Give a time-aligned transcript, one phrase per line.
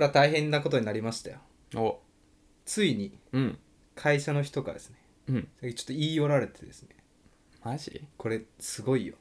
[0.00, 1.40] これは大変なことになりましたよ。
[1.76, 2.00] お。
[2.64, 3.58] ついにうん。
[3.94, 4.96] 会社の人からですね。
[5.28, 5.48] うん。
[5.60, 6.88] ちょっと言い寄られてですね。
[7.62, 8.08] マジ？
[8.16, 9.16] これすごいよ。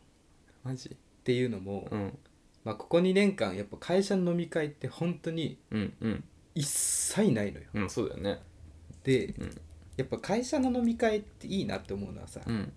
[0.64, 0.92] マジ？
[0.92, 2.18] っていうのも、うん。
[2.64, 6.24] まあ、ここ2年間やっぱ会社の飲み会って本当にうんうん。
[6.56, 7.66] 一切ないのよ。
[7.74, 8.40] うんそうだよね。
[9.04, 9.52] で、うん。
[9.98, 12.72] やっぱ会社の飲み会っていいなって思うのはさ、うん。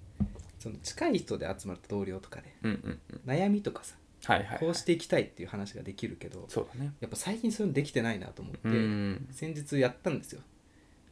[0.58, 3.20] その近い人で集まった同僚とかでうんうんうん。
[3.30, 3.94] 悩みとかさ
[4.24, 6.92] はいはいこうしていきたいっていう話ができるけどそうだね。
[7.00, 9.28] やっぱ最近そういうのできてないなと思って、うん。
[9.30, 10.42] 先日やったんですよ。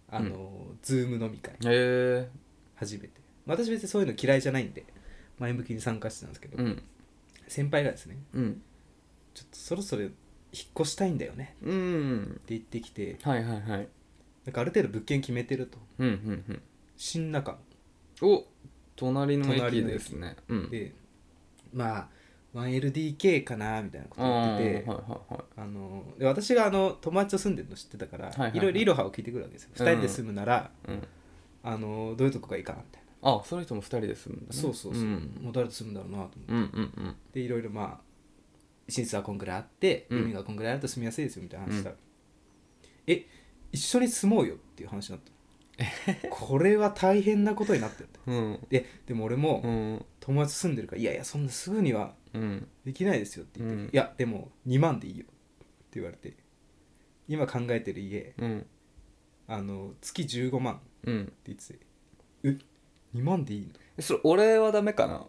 [0.08, 1.54] あの、ズーム飲み会。
[1.54, 2.28] へえ
[2.76, 3.10] 初めて。
[3.46, 4.84] 私別にそういうの嫌いじゃないんで
[5.38, 6.82] 前向きに参加してたんですけど、うん。
[7.48, 8.62] 先輩がですねうん。
[9.34, 10.12] ちょっとそろそろ引っ
[10.80, 11.56] 越したいんだよね。
[11.62, 12.22] うん。
[12.22, 13.88] って言ってきてはいはいはい。
[14.44, 15.78] なんかある程度物件決めてると。
[15.98, 16.62] うんうんうん。
[16.96, 17.58] 新中
[18.22, 18.44] お
[18.96, 20.36] 隣の駅駅ですね。
[20.48, 20.62] うん。
[20.64, 20.94] 野で
[21.72, 22.08] まあ
[22.54, 24.90] 1LDK かなみたいなことあ言ってて
[25.56, 28.60] あので私があの友達と住んでるの知ってたから、いはいはいはい。
[28.60, 29.86] ろいろいろはを聞いてくるわけですよ、うん。
[29.86, 31.02] 2人で住むならうん。
[31.62, 34.62] あのどういうとこがいいかなみたいあその人も二人で住むんだな、ね。
[34.62, 35.38] そうそうそう、ん。
[35.40, 36.52] もう誰と住むんだろうなと思って。
[36.52, 37.16] うんうんうん。
[37.32, 38.00] でいろいろまあ
[38.88, 40.22] 寝室はこんぐらいあってうん。
[40.24, 41.96] 海がこんぐらいあると住みやすいですよみたいな話したら、
[43.06, 43.26] え
[43.70, 48.58] 一緒に住もうよっていう話になった これは大変なことになってるうん。
[48.68, 50.04] ででも俺もうん。
[50.18, 52.68] 友達住んでるからいやいやそんなすぐにはうん。
[52.84, 53.84] できないですよって言って、うん。
[53.86, 56.36] いやでも2万でいいよって言われて
[57.28, 58.66] 今考えてる家うん。
[59.48, 61.80] あの月15万ってうん言ってて
[62.44, 62.56] え
[63.14, 63.68] 2万でいいの？
[63.96, 65.26] えそれ俺はダメかな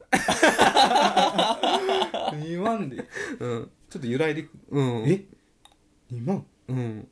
[2.33, 2.97] ？2万で。
[3.39, 3.71] うん。
[3.89, 4.52] ちょっと揺らいでく？
[4.69, 5.09] うん。
[5.09, 5.25] え
[6.11, 6.45] ？2万？
[6.67, 7.08] うん。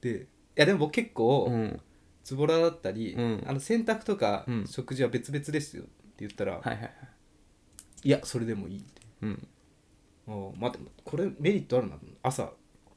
[0.00, 0.26] でい
[0.56, 1.80] やでも僕結構、うん。
[2.24, 3.44] ズボラだったり、うん。
[3.46, 4.66] あの洗濯とかうん。
[4.66, 6.90] 食事は別々ですよって言ったら、はいはいはい。
[8.04, 8.78] い、やそれでもいい。
[8.80, 8.91] って
[9.22, 9.48] うん。
[10.28, 12.50] あー待ってこれメリットあるな朝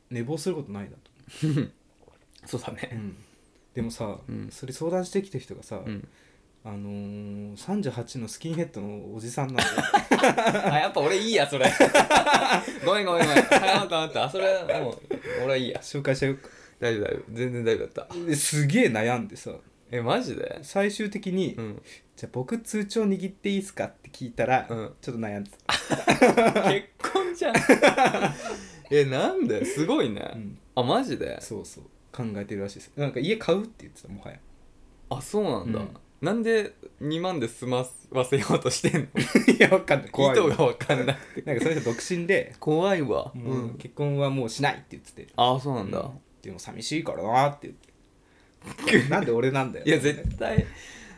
[0.09, 0.97] 寝坊することないなと。
[2.45, 3.01] そうだ思って、ね
[3.73, 4.49] でもさ、うん。
[4.51, 6.07] それ相談してきた人がさ、うん。
[6.63, 9.69] あのー、38のスキンヘッドのおじさんなんだよ。
[10.73, 11.72] あやっぱ俺いいやそれ。
[12.85, 13.35] ごめんごめんごめん。
[13.35, 14.23] はい待った待った。
[14.23, 15.00] あそれはもう
[15.44, 15.79] 俺はいいや。
[15.81, 16.50] 紹介しちゃうか。
[16.79, 17.33] 大丈夫大丈夫。
[17.33, 18.16] 全然大丈夫だった。
[18.16, 19.51] ですげえ悩んでさ
[19.97, 20.59] えマジで？
[20.61, 21.81] 最終的に、うん。
[22.16, 24.94] じゃあ僕通帳握っていいですかって聞いたら、うん。
[25.01, 27.56] ちょっと悩んでた、 結婚じゃん。
[28.91, 29.63] えなんで？
[29.66, 30.57] すごいね、うん。
[30.75, 31.39] あマジで？
[31.41, 31.83] そうそう。
[32.11, 32.91] 考えてるらしいです。
[32.95, 34.39] なんか家買うって言ってたもはや。
[35.09, 35.89] あそうなんだ、うん。
[36.22, 39.07] なんで2万で済まわせようとしてんの？
[39.53, 40.09] いやわかんない。
[40.09, 43.31] 怖い意図が分かんないなんかその人独身で、怖いわ。
[43.33, 46.19] もう結婚はもうしないって言ってて、あそうなんだ、うん。
[46.41, 47.89] でも寂しいからなって言って
[49.09, 49.85] なんで俺なんだよ。
[49.85, 50.65] いや絶対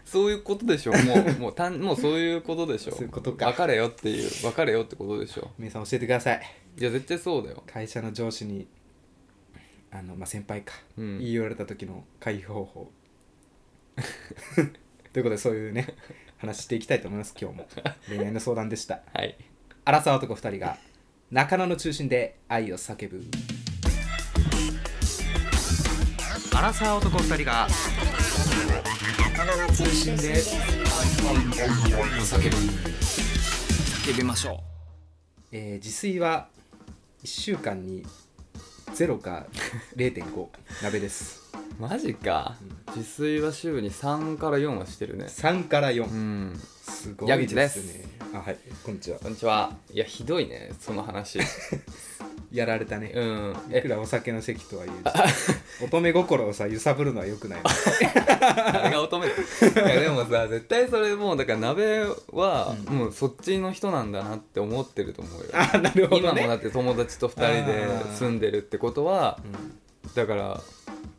[0.06, 0.94] そういうことでしょ。
[0.94, 2.92] もう もうたんもうそういうことでしょ。
[2.92, 3.48] そういうことか。
[3.48, 5.52] 別れよっていう別れよってことでしょ。
[5.58, 6.42] 皆さん教えてください。
[6.80, 7.64] いや絶対そうだよ。
[7.68, 8.68] 会社の上司に
[9.92, 11.20] あの、まあ、先輩か、うん。
[11.20, 12.92] 言い寄られた時の回避方法。
[15.12, 15.96] ということでそういうね
[16.38, 17.68] 話していきたいと思います今日も。
[18.08, 19.02] 恋愛の相談でした。
[19.14, 19.38] はい。
[19.84, 20.78] 荒沢男2人が
[21.32, 23.24] 中野の中心で愛を叫ぶ
[26.58, 27.68] 荒沢男2人が
[29.38, 30.58] 中野の中心で叫
[32.50, 32.56] ぶ
[34.12, 34.64] 叫びましょ
[35.52, 36.48] えー自炊は
[37.24, 38.04] 1週間に
[38.96, 39.46] 0か
[39.96, 40.48] 0.5
[40.82, 41.44] 鍋です。
[41.78, 42.56] うマジか、
[42.96, 45.26] 自炊は週に3から4はしてるね。
[45.26, 46.60] 3から4、うん。
[46.82, 47.88] すごい矢口でです。
[47.88, 48.58] すねあはい。
[48.84, 49.20] こんにちは。
[49.20, 49.74] こんにちは。
[49.94, 50.72] いやひどいね。
[50.80, 51.38] その話
[52.52, 53.56] やられたね、うん。
[53.78, 54.92] いくらお酒の席とはいえ
[55.84, 57.62] 乙女心をさ揺さぶるのはよくない。
[57.62, 59.30] あれが乙女い
[59.76, 62.98] やでもさ絶対それもうだから鍋はうん。
[62.98, 65.48] もうそっちの人なんだなって思ってると思うよ。
[65.54, 66.42] あなるほどね。
[66.42, 69.40] 今もだって友達と2人で住んでるってことは
[70.06, 70.14] うん。
[70.14, 70.62] だから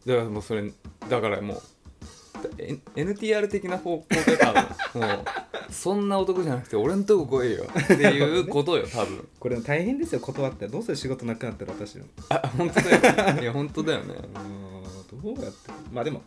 [0.06, 0.70] だからもうそれ
[1.08, 1.62] だからもう
[2.96, 4.62] NTR 的な方向で多分
[5.00, 5.24] もう
[5.70, 7.64] そんな男じゃなくて俺んとこ来いよ。
[7.64, 9.28] っていうことよ 多分。
[9.38, 10.68] これ大変ですよ断って。
[10.68, 12.04] どうせ仕事なくなったら私の。
[12.30, 14.14] あ本当だよいや本当だよね。
[14.16, 15.70] うんどうやって。
[15.92, 16.22] まあでも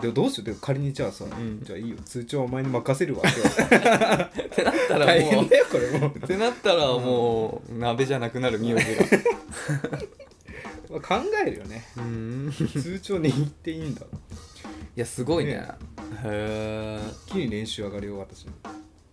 [0.00, 0.44] でもどうしよう。
[0.46, 1.60] でも仮にじゃあさ、ん。
[1.62, 1.96] じゃあいいよ。
[2.04, 3.22] 通帳はお前に任せるわ。
[3.22, 5.06] ってなったらもう。
[5.06, 6.18] 大変だよこれもう。
[6.18, 8.82] ってなったらもう鍋じゃなくなる 名字が。
[10.90, 11.84] まあ考えるよね。
[11.96, 12.52] うん。
[12.52, 14.02] 通帳握っていいんだ
[14.96, 15.54] いやすごいね。
[15.54, 15.68] ね。
[16.24, 18.48] へ一気に練習上がるよ私い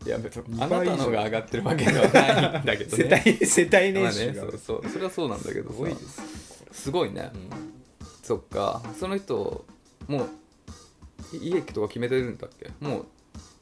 [0.09, 4.33] や別にあなたのが上がってるわけではないんだけど世ね帯世帯まあ年収が。
[4.33, 5.75] ねそうそうそれはそうなんだけどさ。
[5.75, 6.19] すごいです。
[6.19, 6.25] よ
[6.71, 7.31] すごいね、
[8.23, 8.81] そっか。
[8.99, 9.65] その人
[10.07, 12.71] もうい家とか決めてるんだっけ？
[12.79, 13.05] もう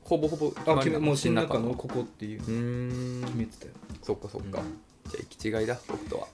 [0.04, 2.42] ほぼほぼあ決めもう新中ののここっていう。
[2.42, 3.24] うーん。
[3.26, 3.72] 決めてたよ。
[4.02, 4.80] そっかそっか、うん。
[5.10, 6.28] じゃあ行き違いだ僕とは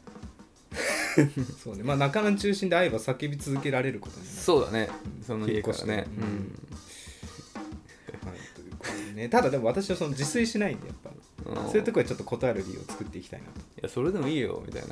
[1.63, 1.83] そうね。
[1.83, 4.37] まあ中野中心で愛は叫び続けられることになる。
[4.37, 4.89] そうだね。
[5.25, 5.93] その家からね。
[5.93, 8.27] 引っ越して。
[8.27, 9.29] はい、ということでね。
[9.29, 11.11] ただでも私はその自炊しないんでやっぱ
[11.45, 11.69] うん、うん。
[11.69, 13.59] そういうところはちょっと断る理由を作っていきたいなと。
[13.59, 14.83] いやそれでもいいよみたい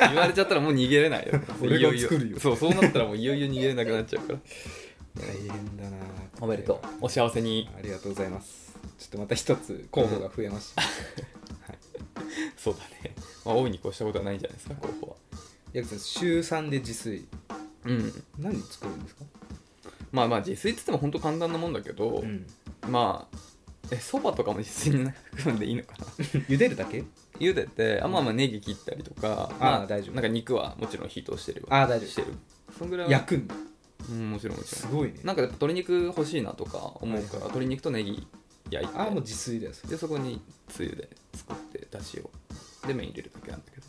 [0.00, 0.08] な。
[0.08, 1.40] 言われちゃったらもう逃げれないよ。
[1.60, 2.40] 俺が作るよ。
[2.40, 4.38] そうそうなったらもういよいよ逃げれなくなっちゃうから。
[5.18, 5.96] 大変だな。
[6.40, 6.86] おめでとう。
[7.02, 7.68] お幸せに。
[7.76, 8.66] ありがとうございます。
[8.98, 11.78] ちょっとまた一つ候補が増えました、 はい。
[12.56, 13.14] そうだね。
[13.44, 15.05] まあ大いに越したことはないんじゃないですか候補。
[15.05, 15.05] は
[15.76, 17.28] ヤクさん週3で自炊。
[17.84, 18.12] うん。
[18.38, 19.24] 何作るんですか、
[20.10, 22.46] まあまあ自炊っつっても本当簡単なもんだけど、ん、
[22.88, 23.36] まあ
[23.92, 26.04] えそばとかも自炊に含んでいいのかな？
[26.48, 27.04] 茹でるだけ？
[27.38, 30.14] 茹でてあまあまあネギ切ったりとか、あまー大丈夫。
[30.14, 32.08] なんか肉はもちろん火通してるあー大丈夫。
[32.08, 32.28] してる。
[32.78, 33.54] そんぐらいは焼くんだ。
[34.08, 34.80] うんもちろんもちろん。
[34.80, 35.20] すごいね。
[35.24, 38.26] なんかやっぱ鶏肉欲しいなとか思うから、はいはい鶏肉とネギ
[38.70, 39.90] 焼いてああもう自炊だよそれ。
[39.90, 42.30] でそこにつゆで作ってだしを。
[42.88, 43.86] で麺入れるだけなんだけど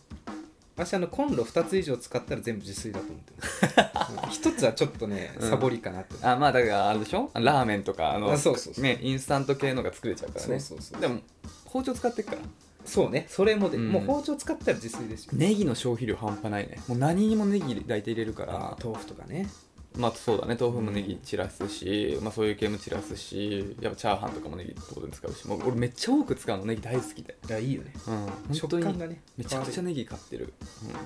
[0.78, 5.50] 私あのコンロ2つ以上使ったら全部自炊だと思ってますうん一つはちょっとねうん。
[5.50, 7.30] サボりかなって、あまあだからあれでしょ？
[7.34, 8.84] ラーメンとかあのあそうそうそう。
[8.84, 10.60] ねインスタント系のが作れちゃうからね。
[10.60, 11.20] そうそうそうでも
[11.66, 12.38] 包丁使ってっから。
[12.86, 13.26] そうね。
[13.28, 13.90] それもで、うん。
[13.92, 16.80] もう包丁使ったら自炊ですよネギの消費量半端ないね。
[16.88, 18.78] もう何にもネギ大体入れるから。
[18.84, 19.48] 豆腐とかね
[19.96, 20.58] まあそうだね。
[20.60, 27.38] 豆腐もネギ散らすし、まあそういう系も散らすしやっぱチャーハンとかもネギ当然使うしもう俺めっちゃ多く使うのネギ大好きで。
[27.48, 27.94] いやいいよね。
[28.08, 28.16] うん。
[28.16, 30.54] 本食当に感がねめちゃくちゃネギ買ってる、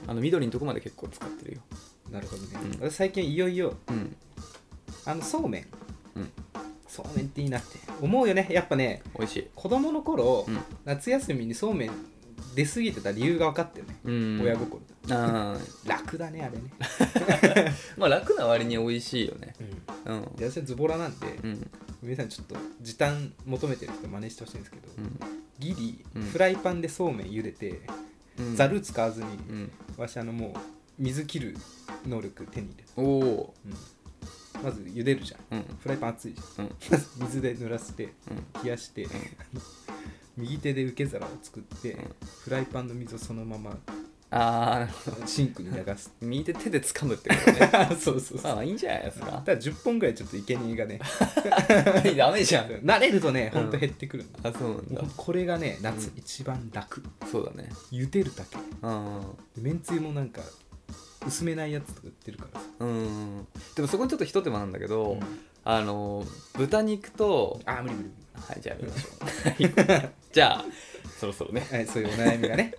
[0.05, 1.61] うん、あの緑のとこまで結構使ってるよ。
[2.07, 2.49] るなるほどね、
[2.79, 2.89] うん。
[2.89, 4.15] 私最近いよいようん。
[5.05, 5.67] あのそうめん、
[6.15, 6.31] うん。
[6.87, 7.79] そうめんっていいなって。
[8.01, 8.47] 思うよね。
[8.51, 9.47] やっぱね美味しい。
[9.55, 10.59] 子供の頃、うん。
[10.83, 11.91] 夏休みにそうめん
[12.55, 14.41] 出過ぎてた理由が分かってるね、うん。
[14.43, 19.53] 親心あー楽だねあれね、 まあ楽な割に美味しいよね。
[20.05, 20.35] うん、うん。
[20.35, 21.71] で私はズボラなんで、うん。
[22.03, 25.19] 皆さんちょっと時短求めてる人真似してほしいんですけど、うん。
[25.59, 26.23] ギリ、うん。
[26.23, 27.81] フライパンでそうめん茹でて、
[28.37, 28.55] うん。
[28.55, 29.71] ざる使わずに、うん。
[29.97, 30.59] 私あのもう
[30.99, 31.57] 水切る
[32.07, 34.63] 能力手に入れる、おおうん。
[34.63, 35.57] まず茹でるじゃん。
[35.57, 35.77] うん。
[35.81, 36.75] フライパン熱いじゃん。
[37.21, 38.63] 水で濡らしてうん。
[38.63, 39.07] 冷やして、
[40.37, 42.15] 右手で受け皿を作って、うん。
[42.43, 43.77] フライパンの水をそのまま
[44.33, 45.27] ああなるほど。
[45.27, 46.09] シンクに流す。
[46.21, 47.95] 右手手で掴むってことね。
[47.99, 48.53] そうそうそう。
[48.55, 49.25] まあいいんじゃないですか。
[49.45, 50.99] ただ10本ぐらいちょっといけにえがね
[52.17, 52.67] ダメじゃん。
[52.67, 53.61] 慣れるとねうん。
[53.63, 55.03] ほんと減ってくるんだ、あそうなんだ。
[55.17, 56.13] これがね夏うん。
[56.15, 57.03] 一番楽。
[57.29, 57.69] そうだね。
[57.91, 58.57] 茹でるだけ。
[58.81, 59.21] うん
[59.57, 60.41] めんつゆもなんか
[61.27, 65.19] 薄めないやつとか売ってるからさ、うんでもそこにちょっとひと手間なんだけど、うん。
[65.63, 66.25] あの
[66.57, 69.89] 豚肉とあー無理無理無はいじゃあやめましょう。
[69.89, 70.09] はい。
[70.31, 70.65] じゃあ
[71.19, 71.67] そろそろね。
[71.71, 72.73] 理はいそういうお悩みがね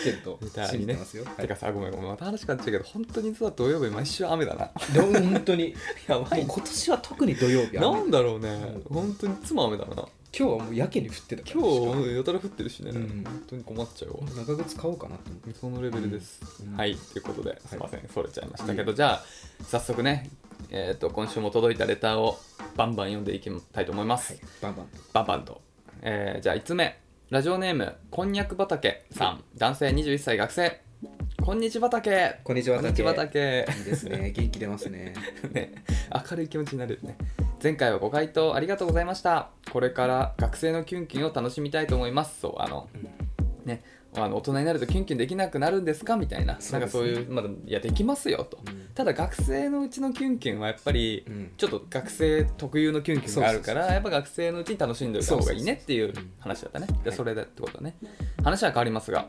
[0.00, 0.38] 来てると
[0.70, 1.34] 信じてますよ、はい。
[1.42, 2.08] てかさごめんごめん。
[2.08, 4.70] また話変わっちゃうけど本当にさ土曜日毎週雨だな。
[4.92, 5.74] でも本当に。
[6.08, 7.80] やばもう今年は特に土曜日雨。
[7.80, 8.48] なんだろうね。
[8.48, 8.94] うん。
[8.94, 10.06] 本当にいつも雨だな
[10.36, 11.60] 今日はもうやけに降ってたから。
[11.60, 13.22] 今日やたら降ってるしね、うん。
[13.22, 14.20] 本当に困っちゃうわ。
[14.34, 15.54] 長靴買おうかなと思って。
[15.54, 16.76] そのレベルです、うん。
[16.76, 16.96] はい。
[16.96, 19.24] ということですいません、それちゃいましたけいいどじゃあ
[19.64, 20.30] 早速ね
[20.70, 22.38] えー、と今週も届いたレターを
[22.76, 24.42] バンバン読んでいきたいと思います、はい。
[24.62, 24.98] バンバンと。
[25.12, 25.60] バンバンと、
[26.00, 26.98] えーじゃあ5つ目。
[27.28, 29.44] ラジオネームこんにゃく畑さん。
[29.56, 30.80] 男性21歳学生
[31.44, 34.30] こんにち畑こんにちはこんにち畑いいですね。
[34.34, 35.12] 元気出ますね。
[35.50, 35.72] ね、
[36.30, 37.16] 明るい気持ちになれるね。
[37.60, 39.50] 前回はご回答ありがとうございました。
[39.72, 42.40] これから学生のキュンキュンを楽しみたいと思います。
[42.40, 42.88] そうあの
[43.64, 43.82] ね
[44.14, 46.16] あの大人になるとキュンキュンできなくなるんですか？
[46.16, 46.60] みたいな。
[46.60, 46.78] そうですね。
[46.78, 48.88] なんかそういう、まだいやできますよと、うん。
[48.94, 51.50] ただ学生のうちのキュンキュンはやっぱり、うん。
[51.56, 56.86] ちょっと学生特有のキュンキュンがあるからやっぱ学生のうちに楽しんでおいた方がいいねっていうそうそうそう話だったね。
[56.88, 57.04] はい。
[57.04, 57.96] でそれだってことだね。
[58.44, 59.26] 話は変わりますが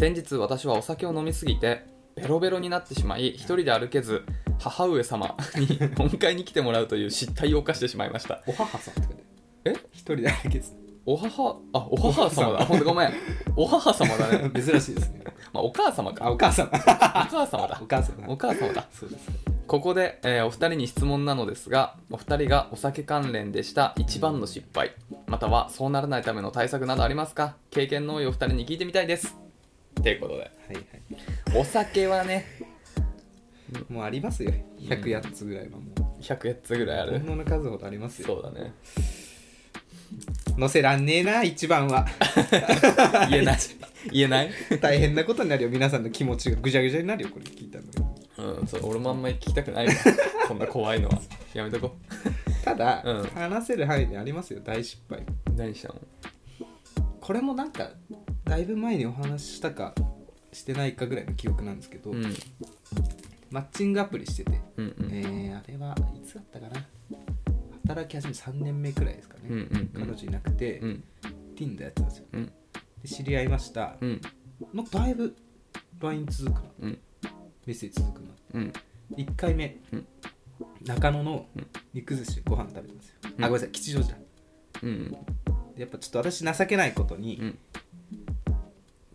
[0.00, 1.84] 先日私はお酒を飲みすぎて
[2.16, 4.24] ベロベロになってしまい一人で歩けず
[4.58, 5.66] 母上様に
[5.98, 8.42] お迎えに来てもらうという失態を犯してしまいました。
[8.46, 9.14] お母さんって
[9.66, 9.74] え？
[9.92, 10.72] 一人で歩けず。
[11.04, 12.64] お母あお母様だ。
[12.64, 13.12] ほんとごめん。
[13.54, 15.22] お母様だね、珍しいですね。
[15.52, 17.78] まあ、お母様あかお母さんお母様だ。
[17.82, 18.86] お母さんお母様だ。
[18.94, 19.28] そうです。
[19.66, 24.92] ここで、えーお二人に質問なのですがお二人がお酒関連でした一番の失敗
[25.26, 27.56] またはそうならないための対策などありますか？
[27.70, 29.36] 経験の多いお二人に聞いてみたいです
[30.02, 30.40] ということで。
[30.40, 30.84] はいはい。
[31.56, 32.46] お酒はね
[33.88, 34.52] もうありますよ。
[34.80, 35.82] 108つぐらいはも
[36.20, 37.18] 100つぐらいあうる。
[37.20, 38.26] 本物の数ほどありますよ。
[38.26, 38.72] そうだね。
[40.58, 42.06] 載せらんねえな一番は。
[43.30, 43.58] 言えない。
[44.12, 44.50] 言えない？
[44.80, 45.70] 大変なことになるよ。
[45.70, 47.28] 皆さんの気持ちがぐちゃぐちゃになるよ。
[47.30, 48.16] これ聞いたの
[48.60, 49.92] うんそう俺もあんまり聞きたくないわ
[50.48, 51.20] そんな怖いのは。
[51.54, 51.96] やめとこ
[52.64, 53.24] ただ、うん。
[53.24, 54.60] 話せる範囲にありますよ。
[54.64, 55.20] 大失敗。
[55.20, 55.24] う
[55.56, 56.00] 何したの？
[57.30, 57.90] これもなんか
[58.42, 59.94] だいぶ前にお話ししたか
[60.52, 62.34] してないかぐらいの記憶なんですけど、うん。
[63.52, 65.10] マッチングアプリしてて、うんうん。
[65.12, 66.84] えーあれはいつだったかな？
[67.86, 71.04] 働き始め3年目くらいですかね、うんうん彼女いなくて、うん。
[71.54, 72.24] Tinder やってたんですよ。
[72.32, 72.46] うん。
[72.46, 72.52] で
[73.08, 74.20] 知り合いました、うん。
[74.74, 75.36] なんかだいぶ
[76.00, 76.62] LINE 続くな。
[76.80, 76.98] うん。
[77.64, 78.72] メッセージ続くのうん。
[79.14, 80.06] 1回目、うん。
[80.84, 81.66] 中野のうん。
[81.94, 83.44] 肉寿司でご飯食べてますよ、うん。
[83.44, 84.18] あごめんなさい吉祥寺だ。
[84.82, 85.18] うんで
[85.80, 87.58] やっぱちょっと私情けないことに、うん。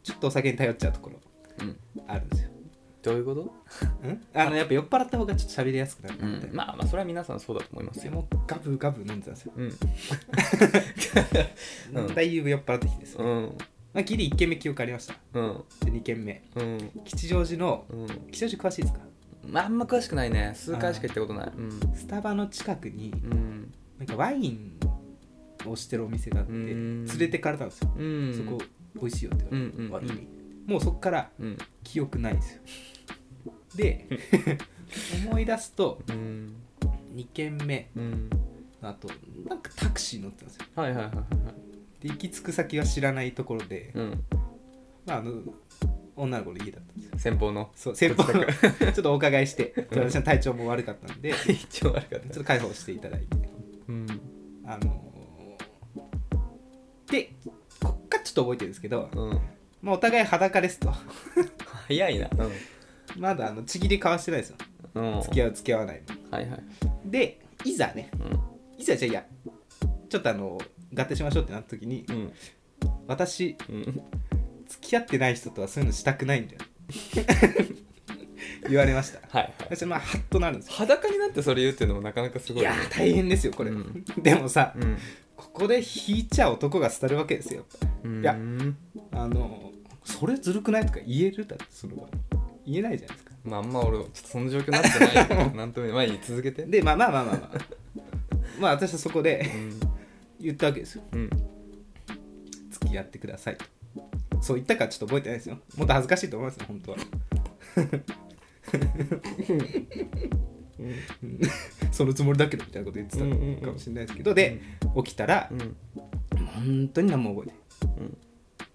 [0.04, 1.20] ちょっとお酒に頼っちゃうところ
[1.62, 1.78] うん。
[2.08, 2.50] あるんですよ、
[3.02, 3.54] どういうこと？
[4.04, 6.56] うん、あのやっぱ酔っ払った方がちょっと喋りやすくなるうみたいな、ん。
[6.56, 8.04] まあまあそれは皆さんそうだと思いますよ。
[8.04, 9.74] でもガブガブ飲んでたんですよ、うん。
[11.94, 13.18] う んだいぶ酔っ払ってきてです。
[13.18, 13.58] ね、うん。
[13.94, 15.16] まあ、ギリ1軒目記憶ありました。
[15.34, 15.64] うん。
[15.86, 16.44] で2軒目。
[16.56, 16.92] うん。
[17.06, 18.08] 吉祥寺のうん。
[18.32, 19.00] 吉祥寺詳しいですか？
[19.48, 20.54] まああんま詳しくないね。
[20.56, 21.52] 数回しか行ったことない。
[21.56, 21.80] うん。
[21.96, 23.74] スタバの近くにうん。
[23.98, 24.78] なんかワイン
[25.72, 27.06] をしてるお店があってうん。
[27.06, 28.34] 連れてかれたんですよ、うん。
[28.34, 28.58] そこ
[28.96, 29.96] 美味しいよって言われて、うんうんうん。
[29.96, 30.28] あいいね。
[30.66, 31.58] もうそこからうん。
[31.84, 32.62] 記憶ないんですよ。
[33.76, 34.08] で
[35.28, 36.54] 思い出すとうん。
[37.16, 38.30] 2軒目うん。
[38.82, 39.08] あと
[39.48, 40.66] なんかタクシー乗ってたんですよ。
[40.76, 41.26] はいはいはいはい
[42.02, 44.24] で行き着く先は知らないところで、うん。
[45.06, 45.42] まあ、あの
[46.16, 47.20] 女の子の家だったんですよ。
[47.20, 47.72] 先方の？
[47.76, 48.46] そう先方の。
[48.46, 53.28] ちょっとお伺いして私の体調も悪かったんでち 一応悪かっょっと解放していただいて。
[53.88, 54.08] うん。
[54.66, 55.05] あのー
[57.12, 57.32] で
[57.82, 59.40] こっからちょっと覚えてるんですけど、うん。
[59.82, 60.92] まあ、お互い裸ですと。
[61.88, 62.30] 早いな。
[63.18, 64.58] まだあのちぎり交わしてないですよ。
[64.96, 65.22] うん。
[65.22, 66.38] 付き合う付き合わないの。
[66.38, 66.64] はいはい。
[67.06, 68.82] でいざねうん。
[68.82, 69.26] いざじゃあいや
[70.10, 70.58] ちょっとあの
[70.94, 72.34] 合体しましょうってなった時にうん。
[73.08, 74.02] 私うん。
[74.68, 76.60] 付き合ってない人とはそういうのしたくないんだよ。
[78.68, 79.20] 言われました。
[79.30, 79.54] はいはい。
[79.76, 80.74] 私まあハッとなるんですよ。
[80.78, 82.70] 裸になってそれ言うっていうのもなかなかすごいね。
[82.70, 84.04] いやー大変ですよこれ、うん。
[84.18, 84.98] でもさ、うん
[85.36, 87.66] ここで引いちゃ男が廃るわけですよ
[88.04, 88.22] うん。
[88.22, 88.38] いや
[89.12, 89.72] あの
[90.04, 92.04] それずるくないとか言えるだってその場
[92.66, 93.32] 言えないじゃないですか。
[93.44, 95.16] まああんま俺ちょっとその状況になってない
[95.46, 96.08] よ なんとも言えない。
[96.08, 96.66] まあいい続けて。
[96.66, 97.58] でまあまあまあまあまあ。
[98.60, 99.80] まあ私はそこでうん。
[100.40, 101.04] 言ったわけですよ。
[101.12, 101.30] うん。
[102.72, 103.58] 付き合ってください。
[103.58, 103.66] と
[104.42, 105.60] そう言ったかちょっと覚えてないですよ。
[105.76, 106.98] もっと恥ずかしいと思いますよ本当は。
[107.78, 108.04] うん
[111.96, 114.62] そのつもりだけどみたいなこと言ってたかもしれないですけど、で
[114.98, 115.78] 起きたらう、ん。
[116.46, 117.98] 本当に何も覚えてない。
[118.00, 118.18] うん。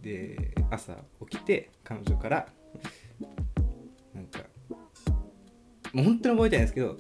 [0.00, 0.97] で朝
[1.29, 2.49] 起きて彼女から
[4.15, 4.39] なんか
[5.93, 6.97] もう本当に覚えてないんですけど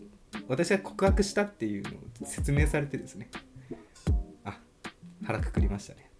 [0.46, 1.92] 私が告白したっていうのを
[2.24, 3.30] 説明されてですね。
[4.44, 4.58] あ
[5.24, 6.10] 腹くくりましたね。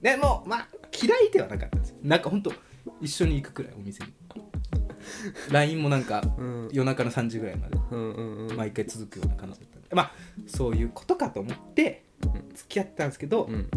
[0.00, 0.16] で。
[0.16, 1.96] もまあ嫌いではなかったんですよ。
[2.02, 2.52] なんか本当
[3.02, 4.14] 一緒に行くくらいお店に
[5.50, 6.68] LINE もなんかうん。
[6.72, 7.78] 夜中の3時ぐらいまで。
[7.90, 8.56] うんうんうん。
[8.56, 10.12] 毎回続くような感じだったんでまあ
[10.46, 12.04] そういうことかと思って
[12.54, 13.70] 付き合ってたんですけど、うん。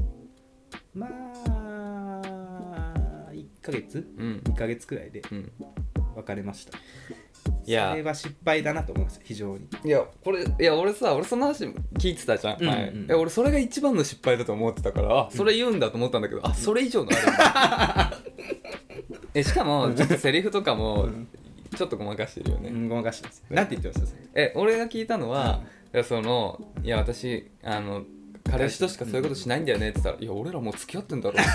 [0.93, 1.09] まあ
[3.31, 4.07] 1ヶ月？
[4.17, 4.41] うん。
[4.45, 5.51] 2ヶ月くらいでうん。
[6.15, 6.77] 別れました。
[7.65, 7.91] いや。
[7.91, 9.67] それは失敗だなと思います非常に。
[9.85, 11.65] いやこれいや俺さ俺その話
[11.97, 12.91] 聞いてたじゃん、うんうん前。
[12.91, 18.08] いや俺それが一番の失敗だと思ってたからあそれ言うんだと思ったんだけど、あそれ以上のある
[19.39, 21.27] えしかもちょっとセリフとかもうん。
[21.77, 24.17] ちょっとごまかしてるよね、うんごまかしてますなんて言ってました？
[24.33, 25.61] え俺が聞いたのは、
[25.93, 28.05] いやそのいや私あの
[28.49, 31.51] 彼氏としかそういうことしないんだよねって言ったら「いや俺らもう付き合ってんだろ」って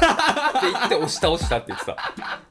[0.72, 1.96] 言って押し倒したって言ってた。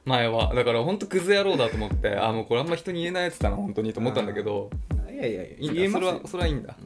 [0.04, 0.52] 前は。
[0.54, 4.68] だからほんとクズ野郎だと思ってあもうこれあんま人に言えないやつだな本当にと思ったんだけど。
[5.10, 6.76] いやいやいやそれはそれはいいんだ、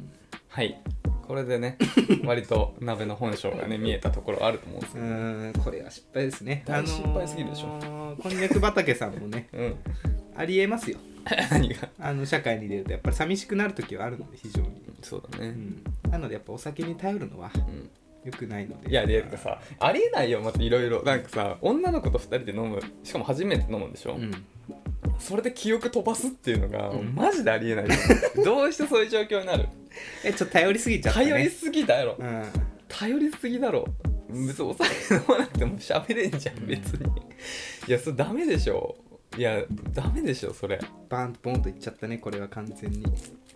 [0.49, 0.81] はい
[1.28, 1.76] これでね
[2.25, 5.06] 割と鍋の本性がね見えたところあると思うんですうけど。
[5.06, 6.62] ーんこれは失敗ですね。
[6.66, 7.66] 大失敗すぎるでしょ。
[7.66, 9.76] あのーこんにゃく畑さんもね うん。
[10.35, 10.99] ありえますよ。
[11.50, 11.88] 何が？
[12.00, 14.68] あの社会に出るとやっぱり寂しくなる時はあるので非常に、
[15.02, 15.49] そうだね。
[15.49, 17.90] うん、なのでやっぱお酒に頼るのはうん。
[18.25, 18.90] 良くないので。
[18.90, 21.02] いやでさありえないよまたいろいろ。
[21.02, 24.30] なんかさ女の子と2人で飲むしかも初めて飲むんでしょ、うん。
[25.18, 27.14] それで記憶飛ばすっていうのが、うん。
[27.14, 27.90] マジでありえないよ
[28.44, 29.68] どうしてそういう状況になる？
[30.25, 31.26] えちょっと頼りすぎちゃったね。
[31.26, 32.17] 頼りすぎだろ。
[32.19, 32.45] うん。
[32.88, 33.87] 頼りすぎだろ。
[34.28, 37.07] 別にお酒飲まなくても喋れんじゃん別に。
[37.87, 38.97] いやそれダメでしょ。
[39.37, 39.62] いや
[39.93, 40.81] ダメでしょそれ。
[41.09, 43.05] バーンとボンといっちゃったねこれは完全に、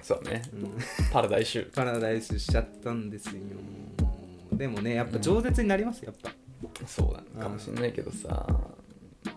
[0.03, 0.43] そうね。
[0.53, 0.71] うん、
[1.13, 3.33] パラダイシュパラダイスしちゃったんですよ。
[4.53, 6.31] でもねやっぱ饒舌になりますやっぱ、
[6.87, 8.47] そうだねかもしんないけどさ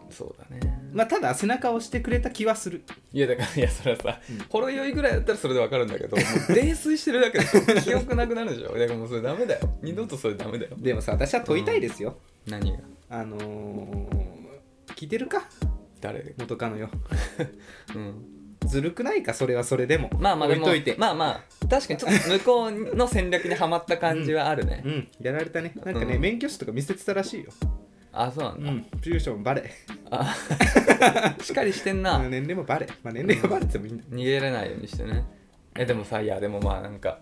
[0.09, 0.89] そうだね。
[0.93, 2.83] まあただ背中を押してくれた気はする。
[3.11, 4.37] いやだからいやそれはさ、うん。
[4.49, 8.77] ほろ酔いぐらいだったらそれでわかるんだけどもう泥酔してるだけで記憶なくなるでしょ。
[8.77, 9.69] だからもうそれダメだよ。
[9.81, 10.75] 二度とそれダメだよ。
[10.77, 12.79] でもさ私は問いたいですよ、何が？
[13.09, 14.07] あのー、
[14.95, 15.47] 聞いてるか？
[16.01, 16.19] 誰？
[16.19, 16.89] が元カノよ。
[17.93, 18.25] うん。
[18.65, 19.33] ずるくないか？
[19.33, 20.09] それはそれでも。
[20.17, 25.07] まあまあでもまあまあ確かにちょっと向こうの戦略にはまった感じはあるね、うん。
[25.19, 25.73] やられたね。
[25.83, 26.21] なんかね、うん。
[26.21, 27.51] 免許証とか見せてたらしいよ
[28.17, 29.69] あそうなんだ、うん住所もバレ。
[30.09, 30.33] あ
[31.41, 32.87] しっかりしてんな、年齢もバレ。
[33.03, 34.03] まあ年齢がバレてもいいんだ。
[34.09, 35.25] 逃げれないようにしてね。
[35.77, 37.19] えでもさいやでもまあなんか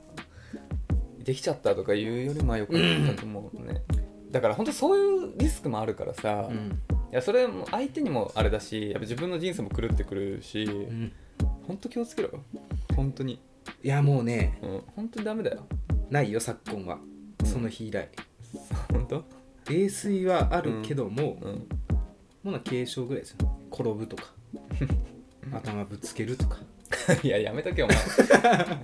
[1.23, 3.81] できちゃったとか言うよりもよかったと思うね、
[4.29, 6.79] だから本当そういうリスクもあるからさ、うん。
[7.11, 11.11] やそれも相手にもあれだしやっぱ自分の人生も狂ってくるしうん。
[11.67, 12.29] 本当気をつけろ。
[12.29, 12.43] よ
[12.95, 13.39] 本当に。
[13.81, 14.59] いやもうね。
[14.61, 14.83] うん。
[14.95, 15.65] 本当にダメだよ。
[16.09, 16.95] ないよ昨今は。
[16.95, 17.13] うん
[17.45, 18.09] その日以来。
[18.91, 19.42] 本当？
[19.65, 21.67] 泥酔はあるけども、うん
[22.43, 23.37] もうな軽傷ぐらいですよ。
[23.71, 24.33] 転ぶとか。
[25.53, 26.59] 頭ぶつけるとか。
[27.23, 27.97] いややめとけよお前。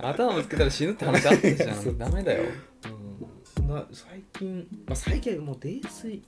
[0.02, 1.98] 頭ぶつけたら死ぬって話あったじゃん。
[1.98, 2.44] ダメだよ。
[3.58, 3.68] うん。
[3.68, 6.22] な最近、まあ、最近はもう泥酔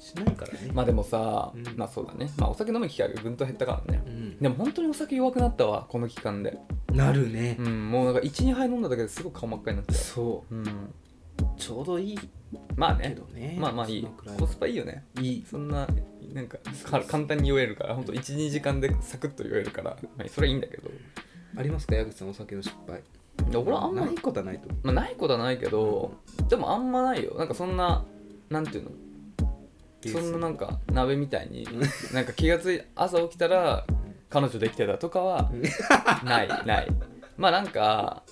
[0.00, 1.64] しないからね、まあでもさ、うん。
[1.76, 2.28] まあそうだね。
[2.36, 4.02] まあお酒飲む機会がぐんと減ったからね。
[4.04, 4.38] うん。
[4.40, 6.58] でも本当にお酒弱くなったわこの期間で。
[6.92, 7.56] なるね。
[7.60, 7.88] う、ん。
[7.88, 10.54] もうなんか12杯飲んだだけですごく顔真っ赤になっちゃそう。
[10.54, 10.92] うん
[11.62, 12.18] ちょうどいい
[12.76, 13.16] まあね。
[13.32, 13.56] ね。
[13.58, 14.08] まあまあいい。
[14.38, 15.04] コスパいいよね。
[15.20, 15.46] いい。
[15.48, 15.86] そんな
[16.32, 17.94] なんかか簡単に酔えるから。
[17.94, 20.90] 本当12時間でサクッと酔えるから、まあ、それはいいんだけど。
[21.56, 21.94] ありますか？
[21.94, 23.02] 矢口さんお酒の失敗。
[23.50, 26.14] で俺はあんまないことはないと思まあ、ないことはないけど、
[26.48, 27.34] でもあんまないよ。
[27.38, 28.04] なんかそんな
[28.50, 28.90] なんていうの？
[30.12, 31.66] そんななんか鍋みたいに
[32.12, 33.86] なんか気がつい朝起きたら
[34.30, 35.50] 彼女できてたとかは
[36.24, 36.88] ないない。
[37.36, 38.24] まあなんか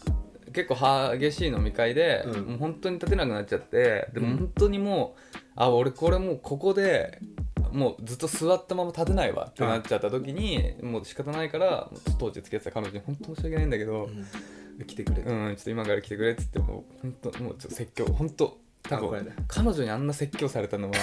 [0.52, 2.44] 結構激しい飲み会で、うん。
[2.46, 4.36] もう本当に立てなくなっちゃってでもうん。
[4.38, 7.20] 本当にもう、あ俺これもうここで
[7.72, 11.88] もうずっと座ったまま立てないわってなっちゃった時に、もう仕方ないから
[12.18, 14.26] 当時付き合ってた彼女に本当申し訳ないんだけど、うん
[14.84, 20.96] 来てくれて、うん、ちょっと今から来てくれっつってもう本当もうちょっと説教本当多分彼女にあんな説教されたのは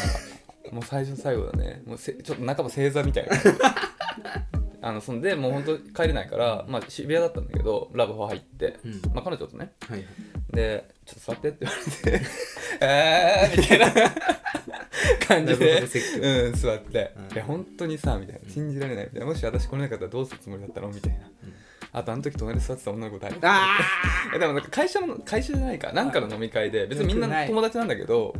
[0.71, 1.81] もう最初最後だね。
[1.85, 3.37] もうせちょっと半ば正座みたいな
[4.87, 9.01] あのそんでもう本当帰れないから、まあ、渋谷だったんだけどラブホ入って、うん。
[9.13, 9.73] まあ、彼女とね。
[9.89, 10.07] はいはい。
[10.55, 12.25] でちょっと座ってって言われて
[12.79, 13.91] えーみたいな
[15.27, 17.35] 感じでうん座って、うん。
[17.35, 18.49] いや本当にさみたいな。
[18.49, 19.25] 信じられないみたいな。
[19.25, 20.87] もし私来れなかったらどうするつもりだったの？
[20.87, 21.19] みたいな、
[21.91, 23.35] あとあの時隣に座ってた女の子誰？
[23.41, 23.77] あ
[24.33, 25.91] えでもなんか会社の会社じゃないか。
[25.91, 28.33] なんかの飲み会で別にみんな友達なんだけど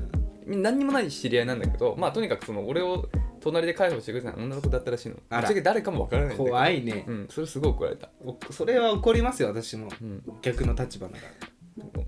[0.46, 3.10] 何にもない知り合いなんだけどまあとにかくその俺を
[3.48, 5.16] 隣で介抱してくれた女の子だったらしいの。
[5.16, 6.50] ぶっちあらゃけ誰かもわからないんだけど。
[6.50, 7.06] 怖いね。
[7.08, 8.10] うんそれすごい怒られた。
[8.26, 9.90] おそれは怒りますよ私も。
[10.02, 10.24] うん。
[10.42, 11.24] 逆の立場なら。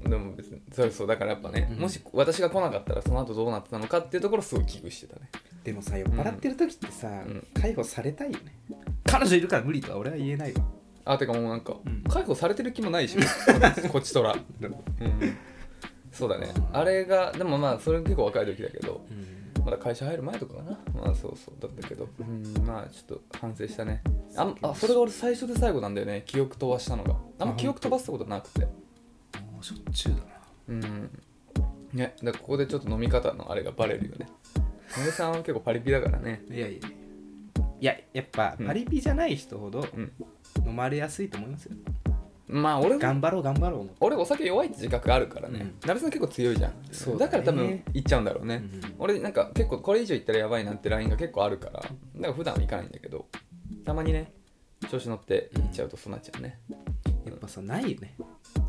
[0.09, 1.79] でも別にそうそうだからやっぱね、うん。
[1.79, 5.29] もし私が来なかったらその後どうなってたのかっていうところすごい危惧してたね。
[5.63, 7.45] でもさ酔っ払ってる時ってさ、ん。
[7.53, 8.55] 介護されたいよね。
[9.05, 10.61] 彼女いるから無理とは俺は言えないわ。
[11.05, 12.03] あてかもうなんか、うん。
[12.03, 13.17] 介護されてる気もないし
[13.91, 15.37] こっちとら、うん、
[16.11, 16.47] そうだね。
[16.73, 19.01] あれがでもまあそれ結構若い時だけど
[19.63, 22.07] まだ会社入る前とかかなまあそうそうだったけど。
[22.19, 24.01] うんまあちょっと反省したね。
[24.35, 26.23] あんあそれが俺最初で最後なんだよね。
[26.25, 27.15] 記憶飛ばしたのが。
[27.39, 28.65] あんま記憶飛ばしたことなくて。
[28.65, 30.25] もうしょっちゅうだな。
[30.69, 31.21] うん。
[31.93, 34.27] ねだからここでちょっと飲み方のあれがバレるよね。
[34.97, 36.43] 野出さんは結構パリピだからね。
[36.49, 36.87] いやいや。
[37.81, 38.67] いややっぱうん。
[38.67, 40.11] パリピじゃない人ほどうん。
[40.65, 41.75] 飲まれやすいと思いますよ
[42.49, 42.99] まあ俺も。
[42.99, 43.95] 頑張ろう頑張ろう思って。
[43.99, 45.87] 俺お酒弱いって自覚あるからね、うん。
[45.87, 46.73] なべさん結構強いじゃん。
[46.91, 51.73] そうだから多分行っちゃうんだろうね、うん俺なんか結構これ以上行ったらやばいなってラインが結構あるから。
[51.73, 53.27] だから普段は行かないんだけど
[53.85, 54.33] たまにね
[54.89, 56.59] 調子乗って行っちゃうとそうなっちゃうね、
[57.25, 58.15] やっぱさないよね。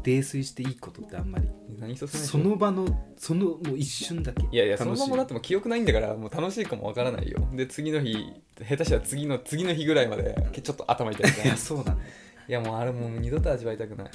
[0.03, 1.49] 泥酔していいことってあんまり。
[1.79, 2.07] 何そ
[2.39, 4.47] の場のそのもう一瞬だけ。
[4.51, 5.11] いやいやその楽しい。
[5.11, 7.39] ままだってもう記憶ないんだからもう楽しいかもわからないよ。
[7.55, 8.15] で次の日
[8.59, 12.01] 下手したら次の次の日ぐらいまでちょっと頭痛いみたいいなやそうだね
[12.51, 14.11] いやもうあれもう二度と味わいたくない。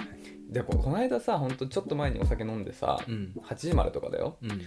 [0.50, 3.34] でここの間さほんとちょっと前にお酒飲んでさ、うん。
[3.41, 4.36] 8時までとかだよ。
[4.41, 4.62] うん。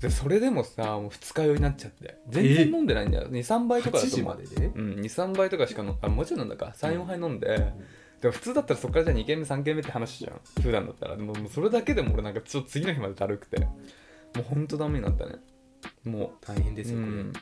[0.00, 2.18] でそれでもさもう二日酔いになっちゃって。
[2.30, 3.28] 全然飲んでないんだよ。
[3.28, 4.36] 23杯とかだ8と思う。
[4.38, 4.72] 時までで？
[4.74, 7.74] うん23杯とかしかのあもちろん飲んだか34杯飲んで、
[8.22, 10.40] でも普通だったらそこからじゃあ2軒目3軒目って話じゃん。
[10.62, 11.16] 普段だったら。
[11.18, 13.58] でももうそれだけでも俺なんかちょっと次の日までだるくて。
[13.60, 13.70] も
[14.38, 15.34] うほんとダメになったね。
[16.04, 16.30] もう。
[16.40, 17.12] 大変ですよこれ。
[17.12, 17.32] うん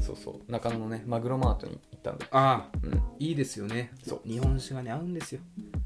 [0.00, 0.52] そうそう。
[0.52, 2.78] 中野のねマグロマートに行ったんだああ。
[2.82, 3.02] うん。
[3.18, 3.92] いいですよね。
[4.06, 4.28] そう。
[4.28, 5.40] 日本酒がね合うんですよ。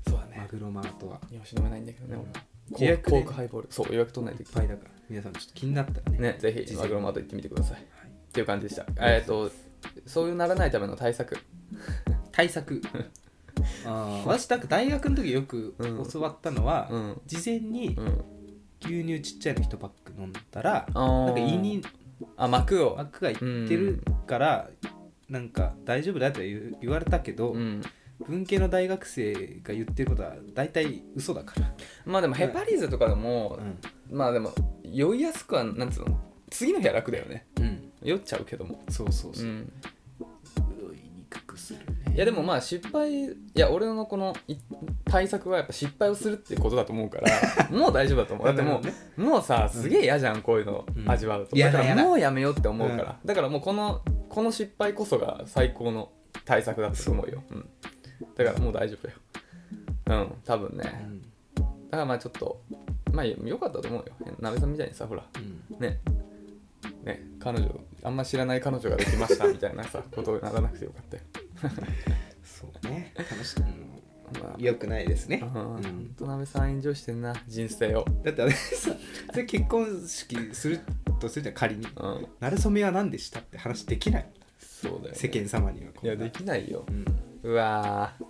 [0.08, 1.20] そうだマグロマートは。
[1.30, 2.26] 日本酒飲めないんだけどね俺。
[2.32, 2.46] は
[2.78, 3.22] 予約で。
[3.22, 3.68] コークハイボール。
[3.70, 4.48] そう予約取んないといい。
[4.48, 4.90] っぱいだから。
[5.08, 6.18] 皆さんちょっと気になったらね。
[6.18, 7.74] ねぜひマグロマート行ってみてください。
[7.74, 7.84] はい。
[7.84, 8.86] っていう感じでした。
[8.98, 9.50] えっ、と
[10.06, 11.38] そういうならないための対策。
[12.32, 12.80] 対策。
[13.84, 16.06] あー私なんか大学の時よくうん。
[16.10, 17.20] 教わったのは、うん。
[17.26, 18.24] 事前にうん。
[18.82, 21.26] 牛乳ちっちゃいの1パック飲んだらあー。
[21.26, 21.82] なんか胃に
[22.36, 22.96] あ膜を。
[22.96, 24.70] 膜がいってるから、
[25.28, 27.82] なんか大丈夫だって言う言われたけど、うん。
[28.26, 31.72] 文系の大学生が言ってることは大体嘘だから、
[32.04, 33.58] まあでもヘパリーゼとかでも、
[34.10, 34.52] まあでも
[34.82, 37.46] 酔いやすくはなんつうの次の日は楽だよね。
[37.58, 38.82] うん、酔っちゃうけども。
[38.90, 39.72] そうそうそう、うん。
[40.82, 41.78] 酔いにくくする。
[41.78, 44.56] ねいやでもまあ失敗いや俺のこのい
[45.04, 47.30] 対策はやっぱ失敗をするっていうことだと思うから
[47.76, 48.46] もう大丈夫だと思う。
[48.46, 48.80] だっても
[49.16, 56.10] うもうさすげえ嫌じゃんこういうのうん味わうと、やだやだだからもうやめようって思うから、だからもうこのこの失敗こそが最高の
[56.44, 57.54] 対策だと思うよ、う。
[57.54, 57.68] ん、
[58.34, 59.14] だからもう大丈夫よ。
[60.06, 61.06] うん多分ね。
[61.06, 61.22] うん。
[61.22, 61.26] だ
[61.92, 62.60] からまあちょっと
[63.12, 64.34] まあよかったと思うよ。
[64.40, 65.24] なべさんみたいにさほら。
[65.36, 65.80] うん。
[65.80, 66.00] ね
[67.04, 71.22] ね彼女あんま知らない彼女ができました みたいなさことにならなくてよかったよ、
[72.42, 73.12] そうね。
[73.16, 74.00] 楽しく、うん
[74.42, 74.60] まあ。
[74.60, 75.76] よくないですね、うん。
[75.76, 76.14] うん。
[76.18, 78.94] 渡辺さんエンジョイしてんな人生を、だってあれさ
[79.30, 80.80] それ結婚式する
[81.20, 81.86] とするじゃん仮に。
[81.86, 81.90] うん、
[82.40, 84.30] 「馴れ初めは何でした?」って話できない。
[84.58, 86.84] そうだよ、ね、世間様にはいやできないよ。
[86.88, 87.04] うん。
[87.42, 88.24] うわー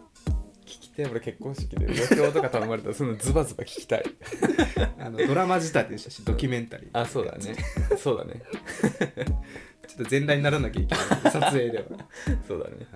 [0.71, 4.05] 聞きてえ俺結婚式で余興とか頼まれたらそのズバズバ聞きたい。
[4.99, 6.91] あのドラマ仕立てでしたしドキュメンタリー。
[6.93, 7.57] あそうだね。
[7.99, 8.43] そうだね。
[9.89, 11.05] ちょっと全裸にならなきゃいけない。
[11.33, 11.85] 撮影では。
[12.47, 12.87] そうだね。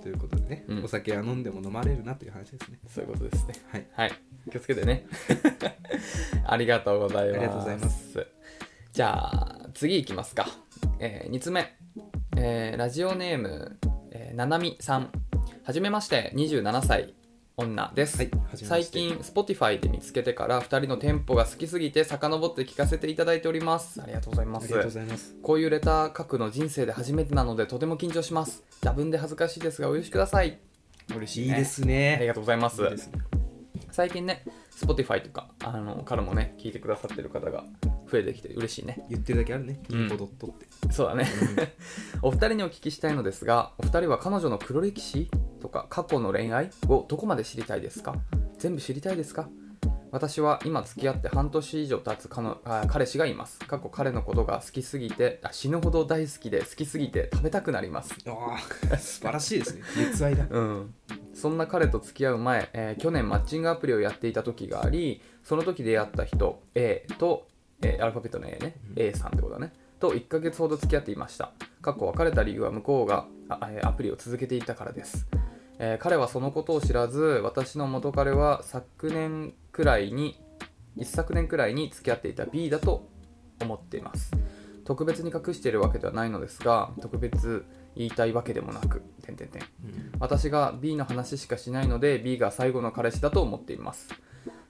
[0.00, 0.84] ということでね、うん。
[0.84, 2.78] お酒は飲んでも飲まれるなという話ですね。
[2.86, 3.54] そういうことですね。
[3.72, 3.86] はい。
[3.92, 4.12] はい。
[4.50, 5.06] 気をつけてね。
[6.46, 7.38] ありがとうございます。
[7.38, 8.26] ありがとうございます。
[8.92, 10.46] じゃあ次いきますか、
[10.98, 11.76] え2つ目、
[12.38, 13.78] えーラジオネーム、
[14.10, 15.10] えーななみさん
[15.66, 17.12] はじめまして27歳
[17.56, 24.00] 女です、はい最近 Spotify で見つけてから2人のテンポが好きすぎて遡って聞かせていただいております。
[24.00, 24.64] ありがとうございます。
[24.66, 25.34] ありがとうございます。
[25.42, 28.62] こういうレター書くの人生で初めてなのでとても緊張します。
[28.80, 30.60] 多分で恥ずかしいですがお許しください。
[31.16, 31.54] 嬉しいね。
[31.54, 32.80] いいですありねがとうございます。
[32.80, 33.18] いいですね。
[33.90, 37.64] 最近ね Spotify とかあのからもね聞いてくださってる方が
[38.10, 39.04] 増えてきて嬉しいね。
[39.10, 39.80] 言ってるだけあるね。
[39.90, 40.00] うん。
[40.02, 41.26] インポドットって、そうだね。
[42.22, 45.28] お二人にお聞きしたいのですがお二人は彼女の黒歴史？
[45.60, 48.14] とか過去の恋愛をどこまで知りたいですか？
[48.58, 49.48] 全部知りたいですか？
[50.12, 53.58] 私は今付き合って半年以上経つ彼のあ彼氏がいます。
[53.66, 58.14] 過去彼のことが好きすぎてあ死ぬほど大好きで好きすぎて食べたくなります。
[58.26, 58.56] あ
[58.94, 59.82] あ素晴らしいですね。
[60.08, 60.46] 熱愛だ。
[60.48, 60.94] うん、
[61.34, 67.46] そんな彼と付き合う前、えー去年マッチングアプリをやっていた時がありその時出会った人 A と、
[67.82, 69.72] えーアルファベットの A ね、A さんってことだね。
[69.98, 71.52] と1ヶ月ほど付き合っていました。
[71.82, 75.26] 過去別れた理由は向こうがあえーアプリを続けていたからです、
[75.78, 80.40] えー彼はそのことを知らず私の元彼は昨年くらいに
[80.96, 83.08] 一昨年くらいに付き合っていた B だと
[83.60, 84.30] 思っています。
[84.86, 89.62] 特別に隠しているわけではないのですが特別言いたいわけでもなく点々点
[90.20, 94.08] 私が B の話しかしないので B が最後の彼氏だと思っています、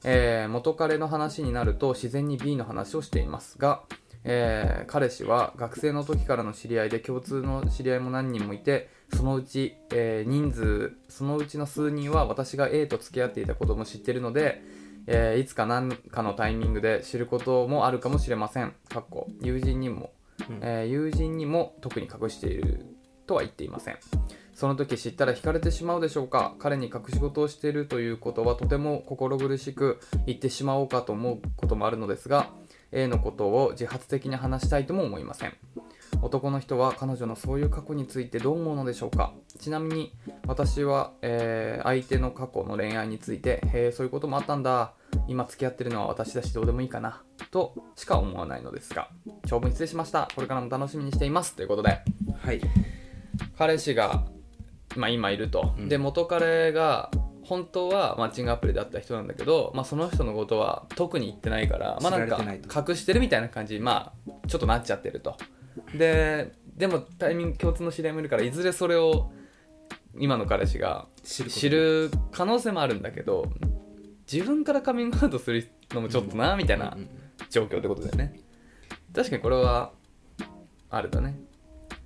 [0.04, 3.82] えー元彼の話になると自然に B の話をしていますが、
[4.24, 14.62] えー彼氏は学生の時からの知り合いで共通の知り合いも何人もいてそのうち、えー人数そのうちの数人は私が A と付き合っていたことも知っているので、
[15.06, 18.74] えーいつか何かのタイミングで知ることもあるかもしれません。
[18.88, 19.28] かっこ。
[19.40, 20.12] 友人にも、
[20.48, 20.58] うん。
[20.62, 22.86] えー友人にも特に隠している
[23.26, 23.98] とは言っていません。
[24.54, 26.54] その時知ったら惹かれてしまうでしょうか。
[26.58, 32.48] 彼に隠し事をしているということはとても心苦しく言ってしまおうかと思うこともあるのですが
[32.92, 35.52] A のことを自発的に話したいとも思いません
[36.26, 39.32] 男の人は彼女のそういう過去についてどう思うのでしょうか？
[39.58, 40.12] ちなみに
[40.46, 44.92] 私は、えー相手の過去の恋愛についてへえそういうこともあったんだ。
[45.28, 47.22] 今付き合ってるのは私だしどうでもいいかな。
[47.50, 49.08] としか思わないのですが。
[49.46, 50.28] 長文失礼しました。
[50.34, 51.54] これからも楽しみにしています。
[51.54, 52.00] ということで。
[52.42, 52.60] はい。
[53.56, 54.24] 彼氏が、
[54.96, 55.88] まあ、今いると、うん。
[55.88, 57.10] で元彼が
[57.44, 65.36] 本当はマッチングアプリで会った人なんだけど、まあ、その人のことは特に言ってないから、まあ、なんか隠してるみたいな感じに、まあ、ちょっとなっちゃってると
[65.94, 69.32] ででもタイミング共通の知り合いもいるからいずれそれを
[70.18, 73.50] 今の彼氏が知る可能性もあるんだけど
[74.30, 76.96] 自分からカミングアウトするのもちょっとな、みたいな
[77.50, 78.40] 状況ってことだよね。
[79.14, 79.92] 確かにこれは
[80.90, 81.38] あれだね。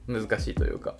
[0.07, 0.97] 難しいというか。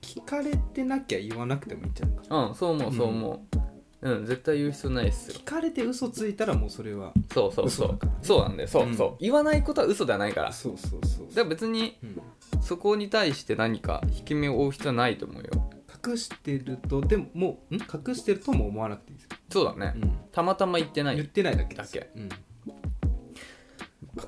[0.00, 2.48] 聞かれてなきゃ言わなくてもいいんじゃないか。
[2.48, 3.55] うんそう思うそう思う。
[3.55, 3.55] うん、
[4.02, 5.38] 絶対言う必要ないっすよ。
[5.38, 7.88] 聞かれて嘘ついたらもうそれはそうそうそう。
[7.88, 8.18] 嘘だからね。
[8.22, 8.68] そうなんだよ。
[8.68, 8.90] そう、う。
[8.90, 8.96] ん。
[8.96, 10.52] そう言わないことは嘘ではないから。
[10.52, 12.20] そうそうそうだから別にうん。
[12.60, 15.70] そこに対して何か引き目を負う必要はないと思うよ。
[16.06, 17.78] 隠してるとでももうん？
[17.80, 20.18] 隠してるとも思わなくていいですよ、そうだね、うん。
[20.30, 21.16] たまたま言ってない。
[21.16, 21.96] 言ってないだけです。
[21.96, 22.04] よ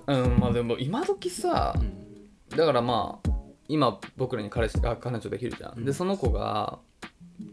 [0.07, 0.25] だうん。
[0.25, 1.83] うんまあでも今時さう
[2.55, 2.57] ん。
[2.57, 3.31] だからまあ
[3.69, 5.85] 今僕らに彼氏あ彼女できるじゃん、うん。
[5.85, 6.81] でその子が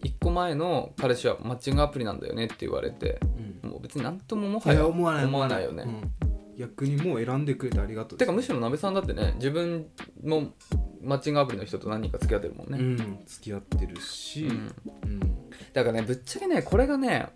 [0.04, 3.20] 1個前の彼氏はマッチングアプリなんだよねって言われて
[3.64, 3.70] うん。
[3.70, 5.26] もう別になんとももはいやや思わない。
[5.26, 6.12] 思わないよね、うん。
[6.58, 9.88] 逆にもう選んでくれてありがとうてかむしろ鍋さんだってね自分
[10.24, 10.54] も
[11.02, 13.20] マッチングアプリの人と何人か付き合ってるもんね、うん。
[13.26, 14.76] 付き合ってるし、うん。
[15.04, 15.20] うん。
[15.74, 17.28] だからねぶっちゃけねこれがね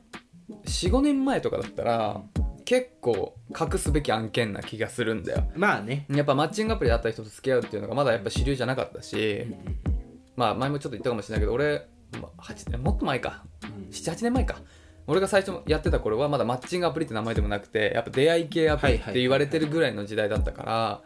[0.66, 2.22] 45年前とかだったら
[2.66, 5.50] 結構隠すべき案件な気がするんだよ。
[5.56, 9.80] まあね、やっぱマッチングアプリで会った人と付き合うっていうのがまだやっぱ主流じゃなかったし、うん
[10.36, 13.44] まあ前もちょっと言ったかもしれないけど俺、まあ、8年もっと前か。
[13.64, 13.90] うん。
[13.90, 14.62] 78年前か。
[15.08, 21.02] 俺が最初やってた頃はまだマッチングアプリって名前でもなくてやっぱ出会い系アプリって言われてるぐらいの時代だったから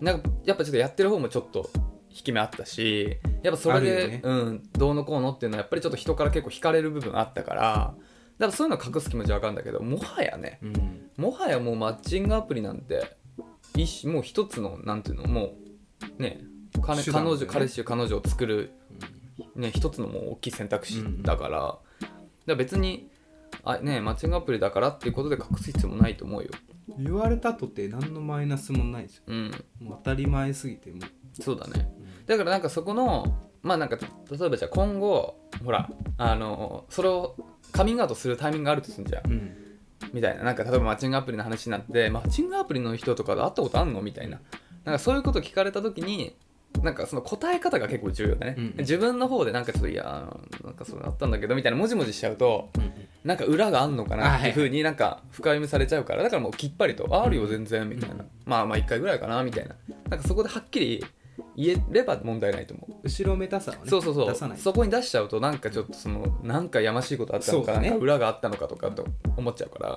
[0.00, 1.70] なんかやっぱちょっとやってる方もちょっと
[2.10, 4.20] 引き目あったしやっぱそれで、ね。
[4.22, 7.94] うん、どうのこうのっていうのはやっぱりちょっと人から結構惹かれる部分あったから
[8.38, 11.10] だからそういうの隠す気持ちは分かるんだけどもはやねうん。
[11.16, 13.16] もはやもうマッチングアプリなんて
[13.76, 15.52] 一種もう一つのなんていうのも
[16.18, 16.40] うね。
[16.82, 18.72] 彼女彼氏彼女を作る、
[19.56, 21.80] ね、一つのもう大きい選択肢だから,、だか
[22.46, 23.10] ら別に
[23.64, 26.50] あ、ね、マッチングアプリだからっていうことで隠す必要もないと思うよ、
[26.98, 29.22] 言われたとって何のマイナスもないですよ。
[29.26, 31.42] うん、もう当たり前すぎてもう。
[31.42, 31.88] そうだね。
[32.26, 34.02] だからなんかそこのまあなんか例
[34.46, 37.36] えばじゃあ今後ほらあのそれを
[37.72, 39.30] カミングアウトするタイミングがあるとするんじゃん。
[39.30, 39.56] うん。
[40.12, 40.44] みたいな。
[40.44, 44.40] なんか例えばマッチングアプリの話になってマッチングアプリの人とかで会ったことあんのみたいな。
[44.84, 46.34] なんかそういうこと聞かれた時に
[46.82, 50.32] なんかその答え方が結構重要だね、うん自分の方でなんかちょっといや
[50.64, 52.68] なんかそれあったんだけどみたいなもじもじしちゃうと
[53.24, 54.38] なんか裏があんのかな？
[54.38, 59.74] っていうふうになんか深読みされちゃうからだからもうきっぱりと「ああるよ全然」みたいな、うんまあまあ1回ぐらいかなみたいな。
[60.08, 61.04] なんかそこではっきり
[61.54, 62.94] 言えれば問題ないと思う。
[63.04, 64.28] 後ろめたさはねそうそうそう。
[64.28, 67.90] 出さないそこに出しちゃうとなんかちょっとそのなんかやましいことあったのか、ね。
[67.90, 69.88] 裏があったのかとかと思っちゃうから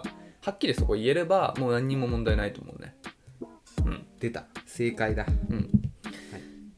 [0.41, 2.95] はっきりそこ言えればもう何にも問題ないと思うね。
[3.85, 4.05] うん。
[4.19, 4.45] 出た。
[4.65, 5.25] 正解だ。
[5.49, 5.69] うん、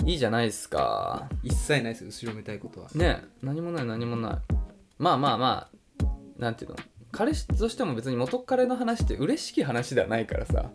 [0.05, 1.29] い、いじゃないですか。
[1.43, 2.89] 一切ないです後ろめたいことは。
[2.93, 4.53] ね何もない何もない。
[4.97, 6.05] まあまあまあ
[6.37, 6.75] なんていうの。
[7.11, 10.71] 彼氏としても別に元彼の話って嬉しき話ではないからさ。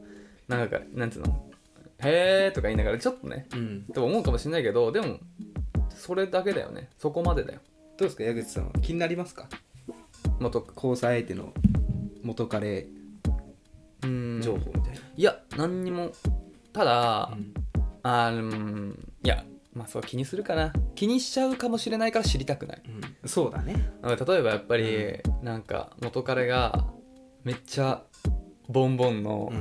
[0.47, 1.51] なんかなんていうの。
[2.01, 3.85] へーとか言いながらちょっとねうん。
[3.93, 5.19] と思うかもしれないけどでも
[5.91, 6.89] それだけだよね。
[6.99, 7.61] そこまでだよ。
[7.97, 8.73] どうですか矢口さんは。
[8.81, 9.49] 気になりますか？
[10.39, 11.53] 元交際相手の
[12.23, 12.87] 元彼
[14.05, 14.41] うん。
[14.41, 16.13] 情報みたいな、いや何にも。
[16.73, 17.53] ただ、うん
[18.03, 20.73] あーうんいやまあそう気にするかな。
[20.95, 22.83] 気にしちゃうかもしれないから知りたくない。
[22.87, 23.29] うん。
[23.29, 23.91] そうだね。
[24.03, 26.87] あ例えばやっぱり、なんか元彼が
[27.45, 28.03] めっちゃ
[28.69, 29.53] ボンボンの、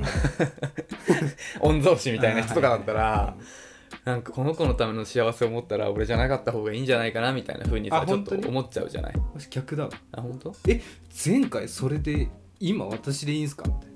[1.60, 3.36] 御曹司みたいな人とかだったら、
[4.04, 9.12] なんかこの子のための幸せを持ったら俺じゃなかった方がいいんじゃないかなみたいな風にさちょっと思っちゃうじゃない？
[9.34, 9.90] 私逆だわ。
[10.12, 10.54] あ本当？
[10.68, 10.80] え
[11.24, 12.28] 前回それで
[12.60, 13.87] 今私でいいんすかみたい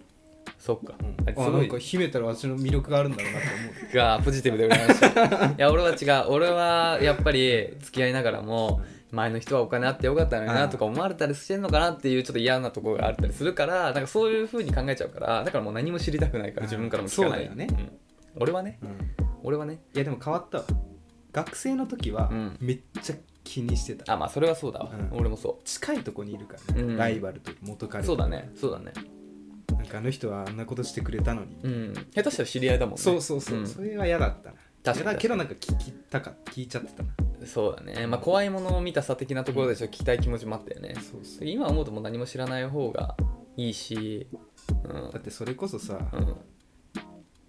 [0.64, 1.61] そっか、な、ああすごい。
[1.62, 3.96] なんか秘めたら私の魅力があるんだろうなと思う。
[3.98, 5.55] がポジティブで羨ましい。
[5.59, 6.31] いや俺は違う。
[6.31, 17.66] 俺はやっぱり付き合いながらも前の人はお金あってよかったのになとか思われたりしてんのかなっていうちょっと嫌なところがあったりするからなんかそういう風に考えちゃうからだからもう何も知りたくないから自分からも聞かないそうだよね。
[17.66, 17.92] ん。
[18.37, 18.79] 俺はね。
[18.83, 19.14] うん。
[19.42, 19.83] 俺はね。
[19.94, 20.64] いやでも変わったわ。
[21.33, 22.57] 学生の時はうん。
[22.61, 25.18] めっちゃ気にしてた、あまあそれはそうだわ、うん。
[25.18, 26.96] 俺もそ近いとこにいるからね、うん。
[26.96, 28.53] ライバルと元彼うそうだね。
[28.55, 28.92] そうだね
[29.92, 31.94] かあの人はあんなことしてくれたのに、うん。
[32.14, 33.02] 下手したら知り合いだもんね。
[33.02, 33.66] そうそうそう、ん。
[33.66, 34.57] それは嫌だったな。
[34.83, 37.11] 確かにけどなんか聞きたか聞いちゃってたな。
[37.46, 38.07] そうだね。
[38.07, 43.16] まあ怖いものを見たさ的なところでちょっと聞きたい気持ちもあったよね、そうそう今思うともう何も知らない方が
[43.57, 44.26] いいし
[44.85, 45.11] うん。
[45.11, 46.37] だってそれこそさ、うん。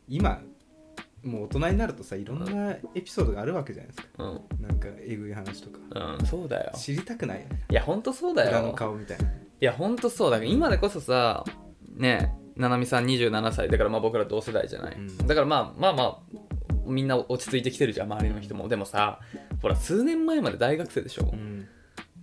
[0.07, 0.41] 今
[1.23, 4.23] もう大人になるとさいろんなエピソードがあるわけじゃないですか。
[4.23, 4.61] うん。
[4.61, 6.17] なんかえぐい話とか。
[6.17, 6.71] うん、そうだよ。
[6.75, 7.63] 知りたくないよね。
[7.69, 9.25] いやほんとそうだ裏のよ顔みたいな。
[9.25, 9.29] い
[9.59, 10.31] やほんとそう。
[10.31, 11.45] だから今でこそさ
[11.95, 15.27] ねななみさん27歳だからまあ僕ら同世代じゃない、うん。
[15.27, 16.19] だからまあまあまあ
[16.85, 18.67] みんな落ち着いてきてるじゃん周りの人も。
[18.67, 19.19] でもさ
[19.61, 21.67] ほら数年前まで大学生でしょ、うん。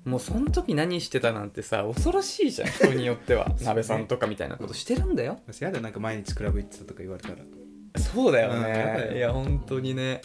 [0.05, 3.49] もうその時何してたなんてさ恐ろしいじゃん人によっては。
[3.49, 5.39] ね 鍋さんとかみたいなことしてるんだよ。
[5.47, 7.37] 私やだなんか毎日クラブ行ってたとか言われたら。
[7.97, 10.21] そうだようんいや本当にね。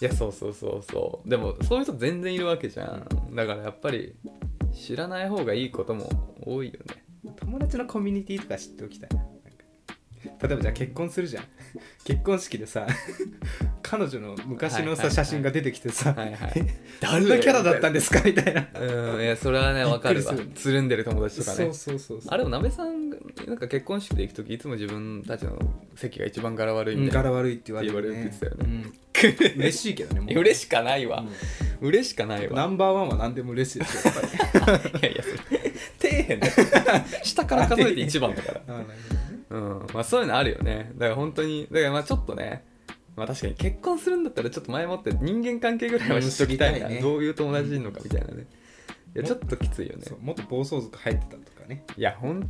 [0.00, 1.28] いやそうそうそうそう。
[1.28, 3.34] でもそういう人全然いるわけじゃん。
[3.34, 4.14] だからやっぱり
[4.72, 6.08] 知らない方がいいことも
[6.44, 9.16] 多いよね友達のコミュニティとか知っておきたいな。
[9.16, 10.46] なんか。
[10.46, 11.44] 例えばじゃあ結婚するじゃん。
[12.04, 12.86] 結婚式でさ
[13.82, 15.10] 彼女の昔のさ、はいはいはい。
[15.12, 16.52] 写真が出てきてさ、はいはい。
[17.00, 18.22] どんなキャラだったんですか？
[18.24, 18.66] みたいな。
[18.78, 20.32] うんいやそれはね分かるわ。
[20.32, 20.50] びっくりする。
[20.54, 21.56] つるんでる友達とかね。
[21.56, 22.30] そうそうそうそう。
[22.32, 25.58] あれも鍋さんなんか結婚式で行く時いつも自分たちの
[25.96, 28.92] 席が一番柄悪いみたいな、柄悪いって言われる、ね、って言われうん。
[29.62, 30.34] 嬉しいけどねもう。
[30.40, 31.24] 嬉しかないわ、
[31.80, 32.56] 嬉しかないわ。
[32.56, 35.00] ナンバーワンは何でも嬉しいですよやっぱり。
[35.00, 35.63] いやいやそれ
[35.98, 36.52] 底辺だよ
[37.22, 38.84] 下から数えて一番だから。
[39.50, 39.86] うん。
[39.92, 40.92] まあそういうのあるよね。
[40.94, 42.64] だから本当にだからまあちょっとね
[43.16, 48.46] まあ確かに結婚するんだったらちょっと前もって人間関係ぐらいは知っときたいな、ねどういう友達いるのかみたいなね。
[49.14, 50.04] いやちょっときついよね。
[50.20, 51.84] もっと暴走族入ってたとかね。
[51.96, 52.48] いや本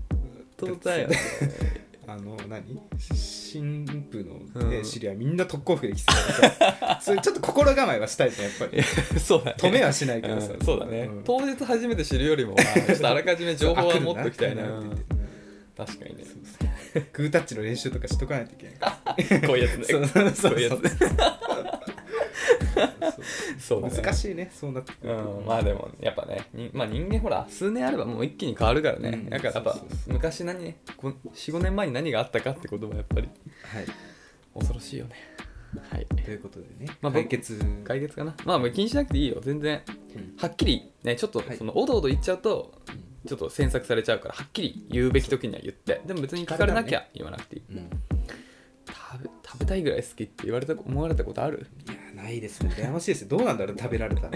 [0.56, 1.16] 当だよね
[2.06, 2.82] あの何？
[3.14, 4.84] 新婦の、ねうん。
[4.84, 6.12] 知り合いみんな特攻服で来て
[6.58, 8.82] た それちょっと心構えはしたいねやっぱり。
[9.20, 9.56] そうだね。
[9.58, 11.22] 止めはしないけどさ、うんそうだね、ん。
[11.24, 14.62] 当日初めて知るよりもまあちょっとあらかじめ情報は持っときたいな。
[14.62, 15.14] って言って。
[15.76, 16.24] 確かにね。
[17.12, 19.84] グータッチの練習とかしとかないといけない こういうやつね。
[19.90, 20.82] そうそうそうこういうやつ
[23.58, 23.82] そう。
[23.82, 23.96] だね。
[23.96, 24.50] 難しいね。
[24.52, 25.22] そうなってくると。
[25.22, 29.30] うん、まあでもやっぱねに、まあ、人間ほら数年あればもう一気に変わるからね、うん。
[29.30, 29.76] だからやっぱ
[30.06, 33.28] 昔何ね45年前に何があったかってことはやっぱり
[33.62, 33.86] はい。
[34.54, 35.14] 恐ろしいよね。
[35.90, 36.06] はい。
[36.06, 37.60] ということでね、まあ僕解決。
[37.84, 38.34] 解決かな。
[38.44, 39.82] まあもう気にしなくていいよ全然。
[40.14, 40.34] うん。
[40.38, 41.56] はっきりねちょっとはい。
[41.56, 42.80] そのおどおど言っちゃうと
[43.26, 46.02] ちょっと詮索されちゃうからはっきり言うべき時には言って。
[46.06, 47.62] でも別に聞かれなきゃ言わなくていい。
[47.70, 47.78] うん。
[47.78, 47.80] い
[48.86, 51.66] 食べ食べたいぐらい好きって言われた思われたことある？
[51.86, 52.70] やなないですね。
[52.76, 53.28] 羨ましいですよ。
[53.28, 54.30] どうなんだろう食べられたら。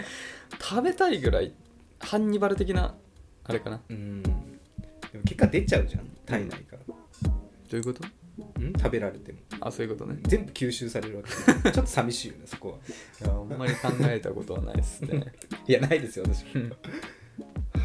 [0.60, 1.52] 食べたいぐらい
[2.00, 2.94] ハンニバル的な
[3.44, 3.80] あれかな。
[3.88, 4.22] うん。
[4.22, 4.28] で
[5.14, 6.94] も結果出ちゃうじゃん体内から、ど
[7.72, 8.06] ういうこと？
[8.56, 9.38] うん、食べられても。
[9.60, 10.18] あそういうことね。
[10.22, 11.30] 全部吸収されるわけ。
[11.72, 12.76] ちょっと寂しいよねそこは。
[12.76, 15.32] いやあんまり考えたことはないですね。
[15.66, 16.44] いやないですよ私。
[16.54, 16.68] うん。
[16.68, 16.76] も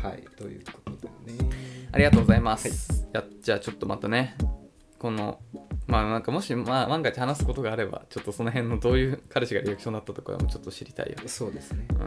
[0.01, 0.91] はいということ
[1.25, 1.49] でね。
[1.91, 4.35] ありがとうございます、やじゃあちょっとまたね
[4.97, 5.39] この
[5.87, 11.97] まあなんかもし、まあ、万が一話すことがあればちょっとその辺のどういう彼氏がリアクションだったとかもちょっと知りたいよそうですねうん、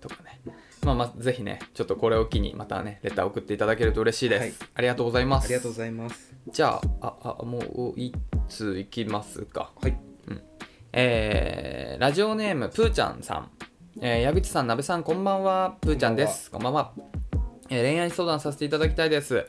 [0.00, 0.40] とかね。
[0.84, 4.40] まあまあ、ぜひね、ちょっとこれを機にまたね、レター送っていただけると嬉しいです。
[4.40, 5.46] はいありがとうございます。
[5.46, 8.14] ありがとうございますじゃあ、あ、あ、もう一
[8.48, 9.72] 通いきますか？
[9.82, 9.98] はい
[10.92, 13.50] えー、ラジオネーム、ぷーちゃんさん。
[14.00, 15.76] えー、矢口さん、なべさん、こんばんは。
[15.80, 16.50] ぷーちゃんです。
[16.50, 16.92] こんばんは。
[17.68, 19.44] えー恋愛相談させていただきたいです。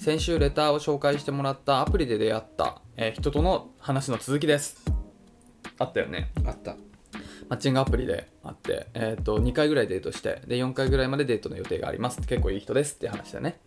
[0.00, 4.82] 先週レターを紹介してもらったアプリで出会った、えー人との話の続きです。
[5.78, 6.30] あったよね。
[6.46, 6.76] あった。
[7.50, 12.22] マッチングアプリであって、えー、と2回ぐらいデートしてで4回ぐらいまでデートの予定があります。
[12.22, 13.60] 結構いい人ですって話だね、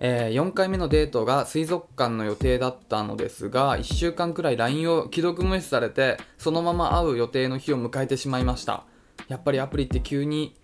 [0.00, 8.82] え4回目のデートが水族館の予定だったのですが1週間くらい LINE を既読無視されてそのまま会う予定の日を迎えてしまいました。
[9.28, 10.56] やっぱりアプリって急に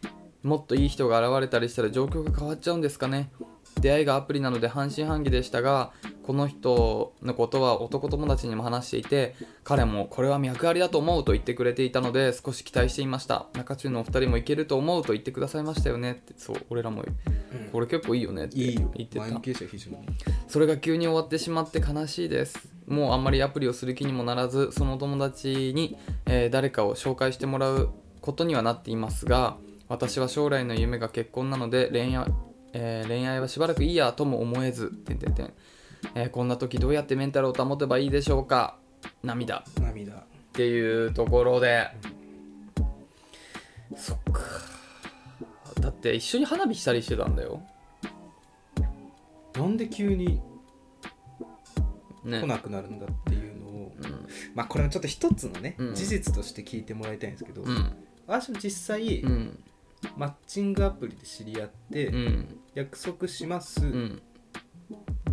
[0.42, 3.30] もっといい人が現れたりしたら状況が変わっちゃうんですかね
[3.80, 13.46] 出会いがアプリなので半信半疑でしたがこの人のことは男友達にも話していて彼もこれは脈ありだと思うと言ってくれていたので少し期待していました。
[13.54, 16.12] 中中のお二人もいけると思うと言ってくださいましたよね。
[16.12, 17.04] ってそう俺らも
[17.72, 19.24] これ結構いいよねって言ってた。
[20.48, 22.68] それが急に終わってしまって悲しいです。
[22.86, 27.90] もうあんまりアプリをする気にもならずその友達に、えー誰かを紹介してもらう
[28.20, 29.56] ことにはなっていますが
[29.88, 32.26] 私は将来の夢が結婚なので恋愛,、
[32.72, 35.52] えー恋愛はしばらくいいやとも思えずてんてんてん。
[36.14, 38.76] えーこんな時どうやってメンタルを保てばいいでしょうか？
[39.22, 39.64] 涙。
[39.80, 40.14] 涙。
[40.14, 40.16] っ
[40.52, 41.88] ていうところで。
[43.96, 44.40] そっか。
[45.80, 47.62] だって一緒に花火したりしてたんだよ。
[49.54, 50.40] なんで急に
[52.24, 52.40] ね。
[52.40, 54.26] 来なくなるんだっていうのを、うん。
[54.54, 55.94] まあこれはちょっと一つのね、うん。
[55.94, 57.92] 事実として聞いてもらいたいんですけど、うん。
[58.26, 59.64] 私も実際、うん。
[60.16, 64.22] マッチングアプリで知り合って、うん約束します、うん。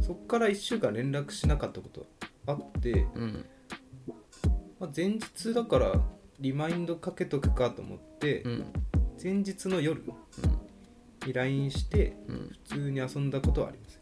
[0.02, 2.06] そっから1週間連絡しなかったこと
[2.46, 3.46] あって、うん。
[4.80, 6.02] まあ、前日だから
[6.40, 8.66] リマインドかけとくかと思って、うん。
[9.22, 10.04] 前日の夜
[11.26, 12.52] に LINE してうん。
[12.70, 14.02] 普通に遊んだことはあります。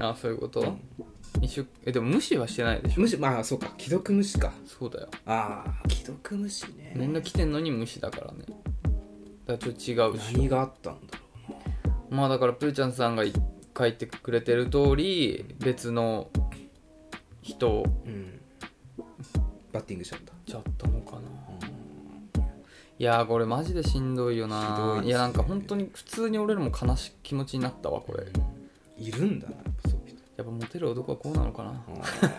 [0.00, 0.76] あそういうこと、
[1.42, 3.00] 一週えでも無視はしてないでしょ？
[3.00, 3.74] 無視まあそうか。
[3.78, 4.52] 既読無視か。
[4.64, 5.08] そうだよ。
[5.26, 6.94] ああ既読無視ね。
[6.96, 8.44] 連絡来てんのに無視だからね。
[8.46, 8.56] だか
[9.46, 11.24] らちょっと違うし何があったんだろ
[12.10, 13.32] まあだからプーちゃんさんがい
[13.76, 16.28] 書いてくれてる通り別の
[17.42, 18.40] 人ううん。
[19.72, 20.32] バッティングしちゃった。
[20.50, 21.20] ちゃったのかな、
[22.98, 25.08] いやーこれマジでしんどいよひなどいですね。
[25.08, 28.26] いやなんか本当に普通に俺らも悲しい気持ちになったわこれ。
[28.96, 30.18] いるんだなやっぱそういう人。
[30.36, 31.84] やっぱモテる男はこうなのかな。
[31.86, 31.92] あ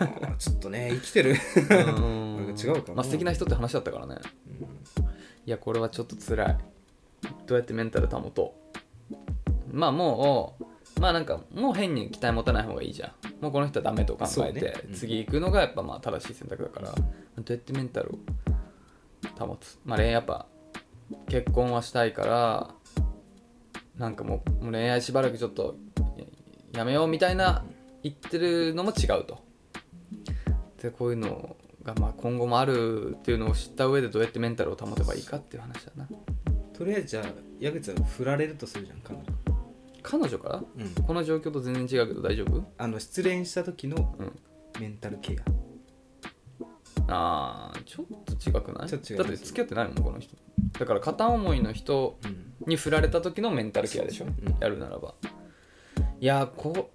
[0.04, 1.36] ーちょっとね生きてる。
[1.96, 2.36] うん。
[2.46, 4.16] なんか違うかなまあ素敵な人って話だったからね。
[5.46, 6.58] いやこれはちょっと辛い。
[7.46, 8.69] どうやってメンタル保とう
[9.72, 13.42] まあもうまあなんかもう変に期待持たない方がいいじゃん。
[13.42, 14.74] もうこの人はダメと考えて、ね。
[14.88, 14.94] うん。
[14.94, 16.94] 次行くのがやっぱまあ正しい選択だから、ど
[17.38, 18.14] うやってメンタル
[19.40, 19.78] を保つ？
[19.84, 20.46] まあ恋愛やっぱ
[21.28, 22.70] 結婚はしたいから
[23.96, 25.76] なんかもう恋愛しばらくちょっと
[26.72, 27.64] ややめようみたいな
[28.02, 29.38] 言ってるのも違うと。
[30.82, 36.08] でこういうのがまあ今後もあるっていうのを知った上でどうやってメンタルを保てばいいかっていう話だな。
[36.72, 37.24] とりあえずじゃあ
[37.58, 39.24] 矢口さん振られるとするじゃん彼女
[40.10, 40.56] 彼女から？
[40.56, 41.04] うん。
[41.04, 42.64] この状況と全然違うけど大丈夫？
[42.78, 44.38] あの失恋した時のうん。
[44.80, 45.36] メンタルケ
[47.08, 48.88] あーちょっと違くない？
[48.88, 50.36] ちょっと違いますだって付き合ってないもんこの人。
[50.78, 52.54] だから片思いの人アうん。
[52.66, 54.56] に振られた時のメンタルケアでしょ、うん。
[54.60, 55.14] やるならば。
[56.20, 56.90] いやこ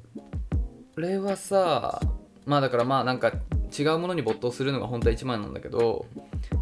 [0.97, 1.99] れはさ
[2.45, 3.34] まあだからまあなんか
[3.78, 6.06] 違うものに没頭するのが本当は一番なんだけど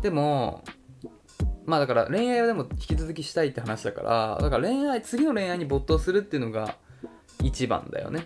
[0.02, 0.63] でも
[1.66, 6.76] まあだから恋愛はでも引き続きしたいって話だからだから恋愛次の恋愛に没頭するっていうのが
[7.42, 8.26] 一番だよね。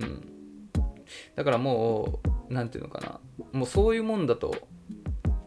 [0.00, 0.24] うん。
[1.34, 2.20] だからも
[2.50, 3.20] うなんていうのかな。
[3.52, 4.54] もうそういうもんだと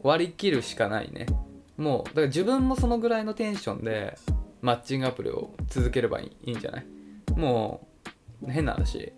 [0.04, 1.26] 割り切るしかないね。
[1.78, 4.18] もうだから自分もそのぐらいのテンションで
[4.62, 6.86] マッチングアプリを続ければいいいいんじゃない？
[7.36, 7.88] も
[8.44, 9.14] う変な話。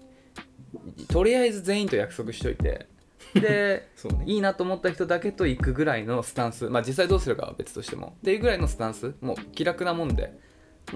[1.08, 2.88] とりあえず全員と約束しといて
[3.34, 4.24] でね。
[4.26, 6.70] いいなと思った人だけと行くぐらいのスタンス。
[6.70, 8.16] まあ実際どうするかは別としても。
[8.20, 9.14] っていうぐらいのスタンス。
[9.22, 10.34] もう気楽なもんで。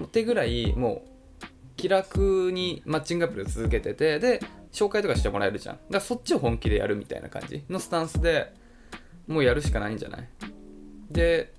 [0.02, 1.04] ってぐらいも
[1.42, 4.18] う気楽にマッチングアプリを続けてて。
[4.18, 4.40] で
[4.72, 5.76] 紹介とかしてもらえるじゃん。
[5.76, 8.52] だからそっちを本気でやるみたいな感じのスタンスで
[9.26, 10.28] もうやるしかないんじゃない？
[11.10, 11.52] で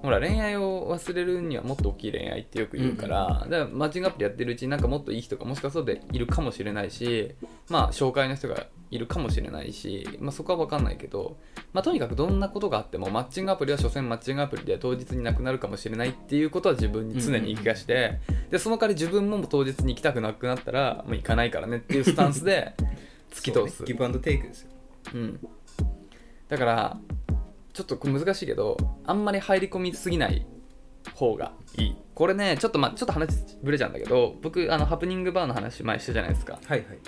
[0.00, 7.34] ほら恋愛を忘れるにはもっと大きい恋愛ってよく言うから,、だからマッチングアプリやってるうちになんかもっといい人がもしかそうでいるかもしれないし
[7.68, 11.38] まあ紹介の人がいるかもしれないし、まあ、そこは分かんないけど、
[11.72, 18.20] まあ、とにかくどんなことがあってもマッチングアプリは所詮マッチングアプリで当日になくなるかもしれないっていうことは自分に常に言い聞かして、
[18.50, 22.74] でその代わり自分も当日に行きたくなくなったらもう行かないからねっていうスタンスで
[23.30, 23.82] 突き通す。
[23.82, 23.86] ね。
[23.86, 24.70] ギブアンドテイクですよ。
[25.14, 25.48] うん、
[26.48, 26.98] だから
[27.72, 30.46] ちょっと難しいけどあんまり入り込みすぎない
[31.14, 31.96] 方がいい。
[32.14, 36.60] これねちょっとまあちょっと話ぶれちゃうんだけど僕あのハプニングバーの話前したじゃないですか。
[36.64, 36.98] はいはい。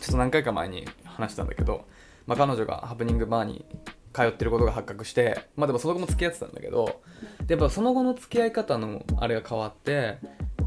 [0.00, 1.86] ちょっと何回か前に話したんだけど、
[2.26, 3.64] まあ、彼女がハプニングバーに
[4.12, 7.00] 通ってることが発覚してまあでもその後も付き合ってたんだけど
[7.46, 10.18] でやっぱその後の付き合い方のあれが変わって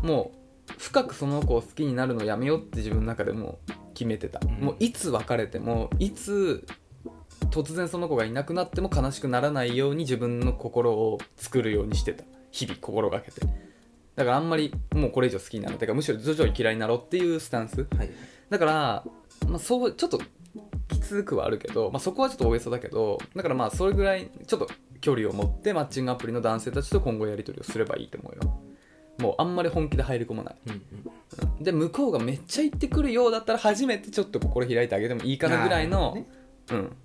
[0.02, 0.32] も
[0.70, 4.66] う深くその子を好きになるのをやめようって自分の中でもう決めてた、うん。
[4.66, 6.66] もういつ別れてもいつ
[7.56, 12.26] 突然その子がいなくなっても悲しくならないように自分の心を作るようにしてた。
[12.52, 13.42] 日々心がけて。
[14.16, 17.88] だからあんまりもうこれ以上好きになるてかむしろ徐々に嫌いになろうっていうスタンス。
[17.98, 18.10] はい。
[18.50, 19.04] だから、
[19.48, 20.20] まあ、そうちょっと
[20.90, 24.70] きつくはあるけど、まあ、そこはちょっと大げさだけどだからまあそれぐらいちょっと
[25.02, 28.62] 距離を持ってマッチングアプリの男性たちと今後やり取りをすればいいと思うよ。
[29.20, 30.56] もうあんまり本気で入り込まない。
[30.68, 30.82] うんうん。
[31.58, 31.64] うん。
[31.64, 36.26] で向こうがめっちゃ言ってくるようだったら初めてちょっと心開いてあげてもいいかなぐらいの、ね。
[36.72, 36.96] うん、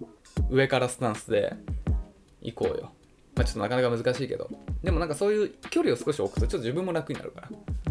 [0.50, 1.54] 上からスタンスで
[2.42, 2.92] 行こうよ、
[3.34, 4.50] まあ、ちょっとなかなか難しいけど。
[4.82, 7.48] でもなんかそういう距離を少し置くとちょっと自分も楽になるから。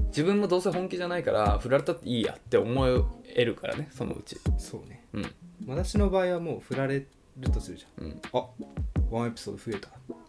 [0.07, 4.37] 自分もどうせ本気じゃないから振られたっていいやって思えるからねそのうち。
[4.57, 5.05] そうね。
[5.13, 5.35] うん。
[5.67, 7.05] 私の場合はもう振られ
[7.37, 8.05] るとするじゃん。
[8.05, 8.21] うん。
[8.33, 8.45] あ
[9.11, 9.89] ワンエピソード増えた。
[10.09, 10.19] も。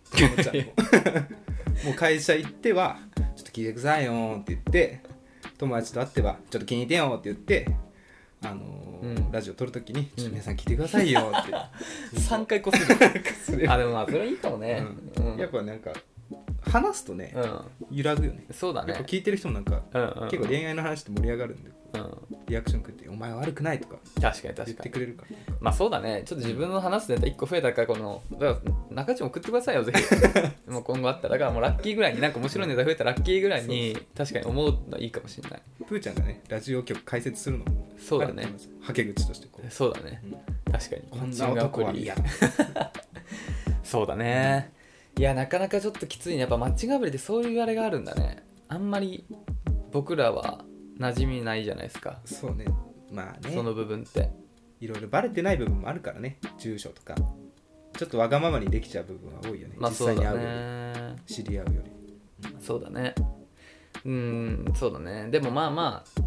[1.92, 5.00] う会社行ってはちょっと聞いてくださいよって言って
[5.56, 7.70] 友達と会ってはちょっと気に入ってよって言って
[8.42, 9.32] あのーうん。
[9.32, 11.52] ラジオ撮るときにちょっと皆さん聞いてくださいよって、
[12.18, 14.84] 3回こする あでもまあそれいいかもね。
[15.16, 15.92] うん、やっぱなんか
[16.62, 17.96] 話すとね、うん。
[17.98, 18.44] 揺らぐよね。
[18.52, 18.94] そうだね。
[19.06, 20.28] 聞いてる人もなんか、うんうん。
[20.28, 22.36] 結構恋愛の話って盛り上がるんでうん。
[22.46, 24.72] リアクションくって「お前悪くない」とか言確かに確かに。
[24.72, 26.22] ってくれるからまあそうだね。
[26.24, 28.60] ちょっと自分の話すネタ1個増えたからこのだか
[28.90, 30.00] ら中地も送ってくださいよぜひ。
[30.70, 35.62] もう今後あったらだからもうラッキーぐらいになんか面白いネタ増えたらラッキーぐらいに確かに思うのはいいかもしれない。
[35.86, 38.46] プーちゃんがねラジオ局解説するのもそうだね。
[38.80, 40.22] はけ口としてこう、そうだね。
[40.24, 40.72] うん。
[40.72, 41.02] 確かに。
[41.10, 42.24] こんな男は嫌だ
[43.82, 44.72] そうだね。
[45.18, 46.40] いやなかなかちょっときついね。
[46.40, 48.44] やっぱマッチングアプリでそういうあれがあるんだね。
[48.68, 49.24] あんまり
[49.92, 50.64] 僕らは
[50.98, 52.20] 馴染みないじゃないですか。
[52.24, 52.66] そうね。
[53.10, 53.54] まあね。
[53.54, 54.30] その部分って。
[54.80, 56.38] いろいろバレてない部分もあるからね。
[56.58, 57.14] 住所とか。
[57.96, 60.52] ちょっとわがままにできちゃう部分は多いよね、まあそうだ実際に会うよ
[61.02, 61.16] ね。
[61.28, 61.90] り知り合うより。
[62.60, 63.14] そうだね。
[64.04, 65.28] うんそうだね。
[65.30, 66.22] でもまあまあ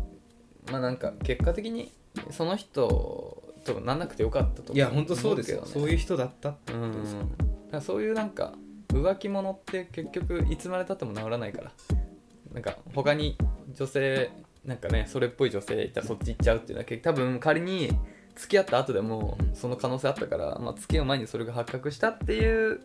[0.72, 1.92] まあなんか結果的に
[2.32, 5.86] その人となんなくてよかったと思ういや本当そうですよ、思けどね。
[5.86, 7.28] そういう人だったってうんことですよだか
[7.72, 8.54] らそういうなんか
[8.90, 11.72] 浮気者って結局いつまでたっても治らないから。
[12.54, 13.36] なんか他に
[13.74, 14.30] 女性
[14.64, 17.90] なんかねそれっぽい女性いたらそっち行っちゃうっていうのは結多分仮に
[18.36, 22.82] 付き合った後でもうんその可能性あったから、まあ、付き合う前にそれが発覚したっていう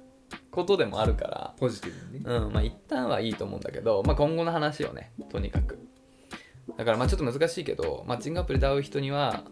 [0.50, 1.54] ことでもあるから。
[1.58, 2.52] ポジティブにね、うん。
[2.52, 5.12] まあ一旦はいいと思うんだけど、まあ、今後の話をね。
[5.30, 5.78] とにかく
[6.76, 9.44] だからまあちょっと難しいけどマッチングアプリで会う人には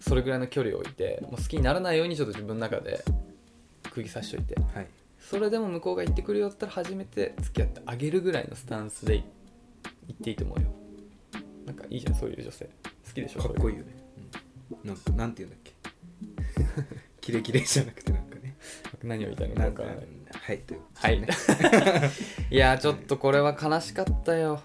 [0.00, 3.04] それぐらいの距離を置いてもう好きにならないようにちょっと自分の中で
[3.90, 4.54] 釘刺しといて。
[4.74, 4.86] はい。
[5.18, 9.22] それでも向こうが言ってくるよだったら初めて付き合ってあげるぐらいのスタンスで
[10.08, 10.72] 言っていいと思うよ。
[11.66, 12.64] なんかいいじゃんそういう女性。
[12.64, 13.92] 好きでしょいかっこいいよね、
[14.82, 15.70] うん、なんかなんて言うんだ
[16.80, 16.96] っけ？
[17.20, 18.56] キレキレじゃなくてなんかね。
[19.02, 21.22] う何を言いたいのかなんか分からないはいということはい。
[22.50, 24.62] いやちょっとこれは悲しかったよ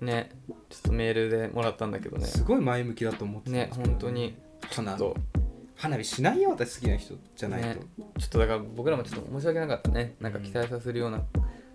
[0.00, 2.26] ねちょっとメールでもらったんだけどね。
[2.26, 3.90] すごい前向きだと思ってたんねですけど。
[3.90, 4.36] 本当に。
[4.70, 5.16] 花と
[5.76, 7.76] 花火しないよ私好きな人じゃないと、ね
[8.18, 10.16] ちょっとだから僕らもちょっと申し訳なかったね。
[10.20, 11.22] なんか期待させるような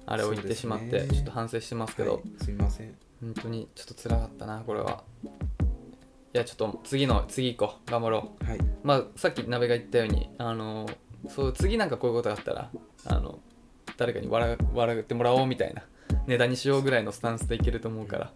[0.05, 1.15] あれを言ってしまって、そうですね。
[1.15, 2.93] ちょっと反省してますけど、はいすみません。
[3.21, 5.03] 本当にちょっと辛かったなこれは。
[5.23, 7.91] いやちょっと次の次行こう。
[7.91, 8.45] 頑張ろう。
[8.45, 8.59] はい。
[8.83, 10.85] まあさっき鍋が言ったようにあの
[11.29, 12.69] そう次なんかこういうことがあったら
[13.05, 13.39] あの
[13.95, 15.83] 誰かに笑笑ってもらおうみたいな
[16.27, 18.31] ネタにしようぐらいのスタンスでいけると思うから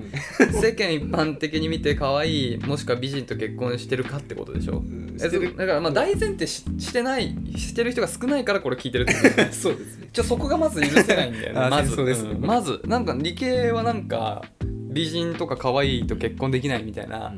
[0.61, 4.77] 世間一般的に見て可愛いもしくは美人と結婚してるかってことでしょ。
[4.77, 5.00] うん。
[5.00, 5.55] えしてる。
[5.55, 9.19] だからまあ大前提ししてないしてる人が少ないからこれ聞いてるってこ
[9.51, 10.09] そうですね。
[10.11, 11.95] ちょそこがまず許せないんだよね あまず。
[11.95, 12.33] そうですね。
[12.33, 12.41] ん。
[12.41, 17.33] まずなんか理系はなんか美人とか可愛いと結婚できないみたいな、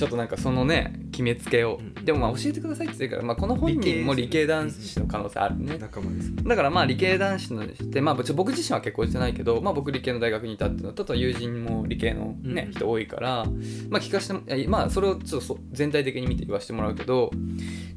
[0.00, 2.04] ちょっとなんかそのね決めつけを、うん。
[2.06, 12.72] でもまあ教えてくださいって言ってるから、まあ、この本人も理系男子の可能性あるね、だからまあ理系男子のして、まあ、僕自身は結婚してないけど、まあ、僕理系の大学にいたっていうのとあとは友人も理系の、ねうん。
[12.72, 13.44] 人多いから、
[13.90, 17.30] まあ、聞かせてまあそれをちょっとそ全体的に見て言わせてもらうけど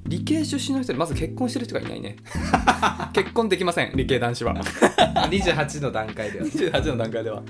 [0.06, 2.18] 理系出身の人でまず結婚してる人がいないね。
[3.14, 4.56] 結婚できません理系男子は。
[4.56, 6.46] 28の段階では。
[6.46, 7.42] 28の段階では。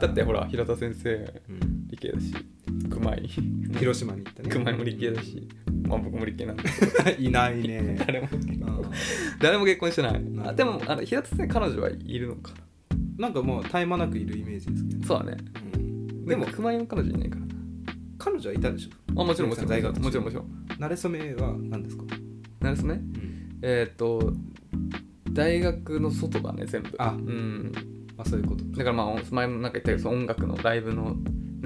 [0.00, 1.10] だってほら平田先生。
[1.50, 1.76] うん。
[1.85, 2.32] 理系だし
[2.90, 3.28] 熊井。
[3.78, 4.48] 広島に行ったね。
[4.50, 5.48] 熊井も理系だし、
[5.88, 6.62] まあ、僕も理系なんで
[7.18, 7.96] いないね。
[8.06, 8.28] 誰も
[8.66, 8.80] あ
[9.40, 10.24] 誰も結婚してない。
[10.24, 10.52] なあ。
[10.54, 15.06] でもあの平田先生彼女はいるのかーなんかもう絶え間なくいるイメージですけど。
[15.06, 15.36] そうだね。
[15.74, 16.24] うん。
[16.26, 17.42] でも熊井も彼女いないから。
[18.18, 19.20] 彼女はいたでしょ？
[19.20, 19.70] あもちろんもちろん。
[19.70, 20.46] 大学もちろんもちろん。
[20.78, 22.04] 慣れ初めは何ですか？
[22.60, 23.00] なるほどね
[23.62, 24.32] えっ、と
[25.32, 26.90] 大学の外だね全部。
[26.98, 27.12] あ。
[27.14, 27.72] うん。
[28.16, 28.64] まあそういうこと。
[28.64, 31.16] だからまあ前もなんか言ったけどその音楽のライブの、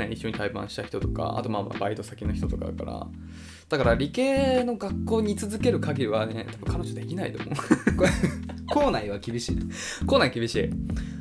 [0.01, 3.07] ね、一緒に対バンした人とかあとまあまあバイト先の人とかだから。
[3.69, 7.55] だから理系の学校に居続ける限りはね多分彼女できないと思う。
[8.75, 9.67] 校内は厳しいと
[10.07, 10.69] 校内厳しい、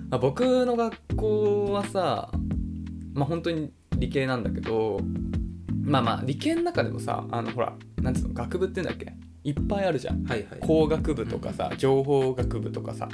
[0.10, 2.32] まあ、僕の学校はさ
[3.14, 5.00] まあ本当に理系なんだけど
[5.84, 9.14] まあまあ理系の中でもさあのほらなんていうの学部って言うんだっけ？
[9.44, 10.24] いっぱいあるじゃん。
[10.24, 10.60] はいはい。
[10.60, 13.08] 工学部とかさ情報学部とかさ。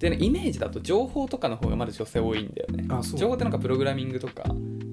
[0.00, 2.86] でねイメージだと情報とかの方がまだ女性多いんだよね。
[2.88, 3.20] あそう。
[3.20, 4.44] 情報ってなんかプログラミングとか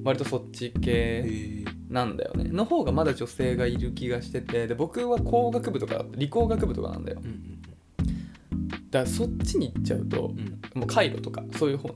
[0.04, 2.50] 割とそっち系へなんだよね。
[2.52, 7.22] の方がまだ女性がいる気がしててで僕は工学部とか理工学部とかなんだよ。
[8.90, 10.34] だからそっちに行っちゃうと
[10.74, 11.96] もう回路とかそういう方ね。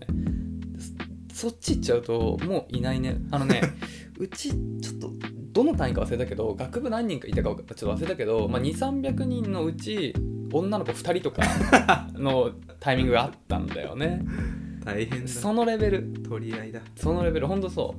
[1.33, 3.17] そそっち行っちゃうともういないね。
[3.31, 3.61] あのね
[4.19, 5.11] うちちょっと
[5.51, 10.13] どの単位か忘れたけど学部何人かいたかちょっと忘れたけど、まあ、2300人のうち
[10.53, 14.23] 女の子2人とかのタイミングがあったんだよね
[14.83, 15.27] 大変だ。
[15.27, 16.13] そのレベル。
[16.27, 16.81] 取り合いだ。
[16.95, 17.47] そのレベル。
[17.47, 17.95] ほんとそ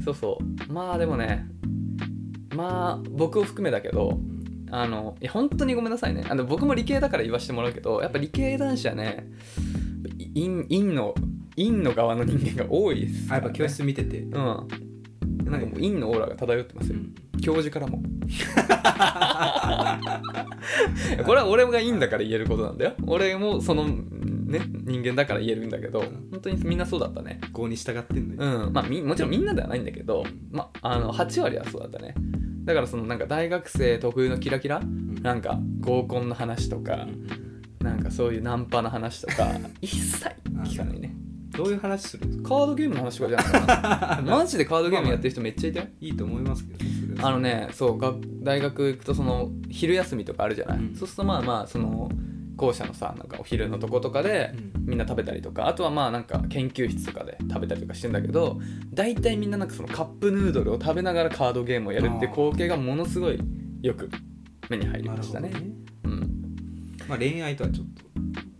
[0.00, 0.02] う。
[0.02, 0.38] そうそ
[0.68, 0.72] う。
[0.72, 1.46] まあでもね
[2.54, 4.18] まあ僕を含めだけど
[4.70, 6.24] あのいや本当にごめんなさいね。
[6.28, 9.28] あの僕も理系だから言わせてもらうけどやっぱ理系男子はね
[10.34, 11.14] 陰陰の
[11.56, 14.20] 陰の側の人間が多いですね、あやっぱ教室見てて。
[14.20, 14.32] うん。
[15.44, 16.98] なんかもう陰のオーラが漂ってますよ、
[17.40, 18.02] 教授からも。
[21.24, 22.94] これは俺がいいんだから言えることなんだよ。
[23.06, 23.86] 俺もその
[24.46, 27.40] ね人間だから言えるんだけど本当にみんなそうだったね。
[27.52, 28.66] 校に従ってんのよ。
[28.66, 28.72] うん。
[28.72, 32.14] まあみもちろんみんなではないんだけど、まあ、あの8割はそうだったね。
[32.64, 34.80] だからそのなんか大学生特有のキラキラ？
[35.22, 37.06] なんか合コンの話とか
[37.80, 39.48] なんかそういうナンパの話とか
[39.80, 40.24] 一切
[40.64, 41.14] 聞かないね。
[41.56, 42.26] どういう話する？
[42.26, 45.86] んですかカードゲームの話とかじゃないかなマジでカードゲームやってる人めっちゃいたよ。
[46.00, 50.94] いいと思いますけどあのねそうが大学行くとその昼休みとかあるじゃない、うん。
[50.94, 52.10] そうするとまあまあその
[52.56, 54.86] 校舎のさなんかお昼のとことかでうん。
[54.86, 58.58] みんな食べたりとかあとはまあなんか研究室とかで食べたりとかしてんだけど
[58.94, 63.40] 大体みんななんかそのカップヌードルを食べながらカードゲームをやるって光景がものすごい
[63.82, 64.08] よく
[64.70, 65.50] 目に入りなましたね。
[65.50, 65.60] ね。
[66.04, 66.56] うん。
[67.08, 68.04] まあ恋愛とはちょっと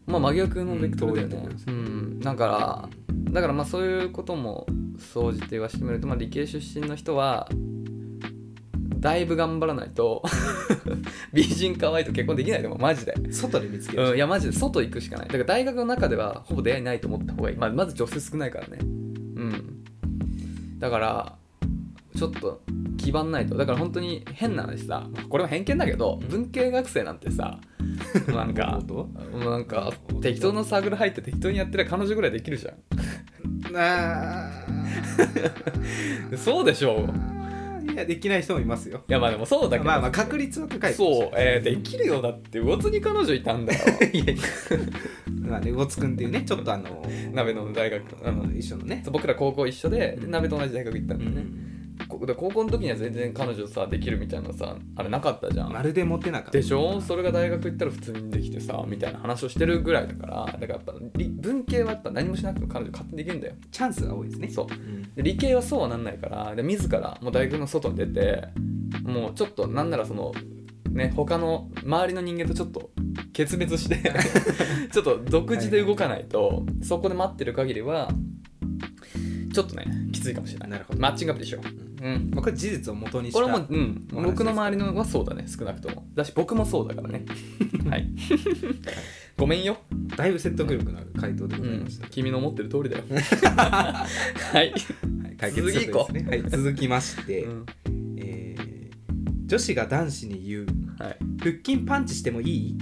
[0.06, 1.56] まあ真逆のベクトルだよね。
[1.66, 2.20] うん。
[2.20, 2.88] だから
[3.32, 4.66] だからまあそういうことも
[4.98, 7.48] 総じて言わせてみると、まあ、理系出身の人は
[9.06, 10.20] だいぶ頑張らないと
[11.32, 15.28] 美人可愛いと結婚できないと思うマジで、外で見つけうん、いるやマジで外行くしかない。
[15.28, 18.78] だから大学の中ではほぼ出会いないと思った方がいい、まあ、まず女性少ないからね。
[18.80, 19.84] うん。
[20.80, 21.36] だから
[22.16, 22.62] ちょっと
[22.98, 23.56] 気張んないと。
[23.56, 27.60] だから本当に変な話さこれも偏見だけど文系学生なんてさ
[28.26, 28.82] なんか
[29.32, 32.74] なんか適当なサークル入って適当にやってりゃ彼女ぐらいできるじゃん。
[33.76, 34.50] あ。
[36.36, 37.06] そうでしょう。
[37.06, 37.35] ー
[37.92, 39.02] いやできない人もいますよ。
[39.08, 39.84] いやまあでもそうだけど。
[39.84, 43.80] まあまあ確率は高いそう、えー、できるよだって魚津に彼女いたんだよ
[44.12, 44.34] いやいや。
[45.40, 49.04] まあね魚津くんっていうねちょっとあの鍋の大学あの一緒のね。
[49.10, 51.75] 僕ら高校一緒でで鍋と同じ大学行ったんだよね、うん
[52.08, 55.72] 高校の時には全然彼女さできるみたいなさあれなかったじゃん。
[55.72, 56.50] まるでモテなかった。
[56.52, 57.00] でしょ？
[57.00, 63.54] それが大学行ったら普通にできてさみたいな話をしてるぐらいだからだからやっぱ理文系はやっぱ何もしなくても彼女勝手にできるんだよ。
[63.70, 64.48] チャンスが多いですね。
[64.48, 64.66] そう。
[64.70, 65.02] うん。
[65.14, 68.44] で理系はそうはなんないからで自らもう大学の外に出て
[69.02, 70.32] もうちょっとなんならその
[70.90, 72.90] ね他の周りの人間とちょっと
[73.32, 73.96] 決別して
[74.92, 78.10] ちょっと独自で動かないとそこで待ってる限りは
[79.52, 80.70] ちょっとねきついかもしれない。
[80.70, 81.00] なるほど。
[81.00, 81.60] マッチングアプリでしょ。
[81.60, 81.85] うん
[82.32, 86.06] まあこれ事実を元にしたこれも、うん、僕の周りのはそうだね少なくとも。
[86.14, 87.24] だし僕もそうだからね。
[87.88, 88.08] はい。
[89.36, 89.78] ごめんよ、
[90.16, 93.04] だいぶ説得力のある回答でうんございました、、君の思ってる通りだよ。
[93.10, 94.08] は
[94.54, 94.72] い、はい、
[95.36, 96.26] 解決策ですね。
[96.28, 97.66] はい、続きまして、うん。
[98.18, 98.66] えー
[99.46, 100.66] 女子が男子に言う。
[100.98, 102.78] はい、腹筋パンチしてもいい？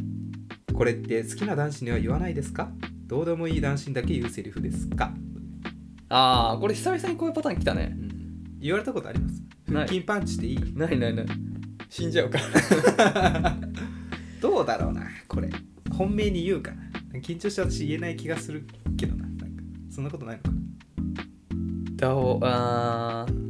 [0.72, 2.70] これって好きな男子には言わないですか？
[3.07, 5.12] どうでもいい男子にだけ言うセリフですか、
[6.09, 7.95] ああこれ久々にこういうパターン来たね
[8.64, 9.42] 言われたことあります？
[9.68, 9.82] ない。
[9.82, 10.58] 腹筋パンチしていい？
[10.74, 11.26] ないないない。
[11.90, 12.38] 死んじゃうか
[14.40, 15.50] どうだろうなこれ。
[15.92, 17.20] 本命に言うかな。
[17.20, 18.64] 緊張して私言えない気がする
[18.96, 19.44] けどななんか。
[19.90, 20.50] そんなことないのか？
[20.50, 23.44] などうあー。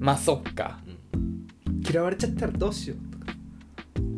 [0.00, 0.80] まあそっか。
[1.90, 3.32] 嫌われちゃったらどうしようとか。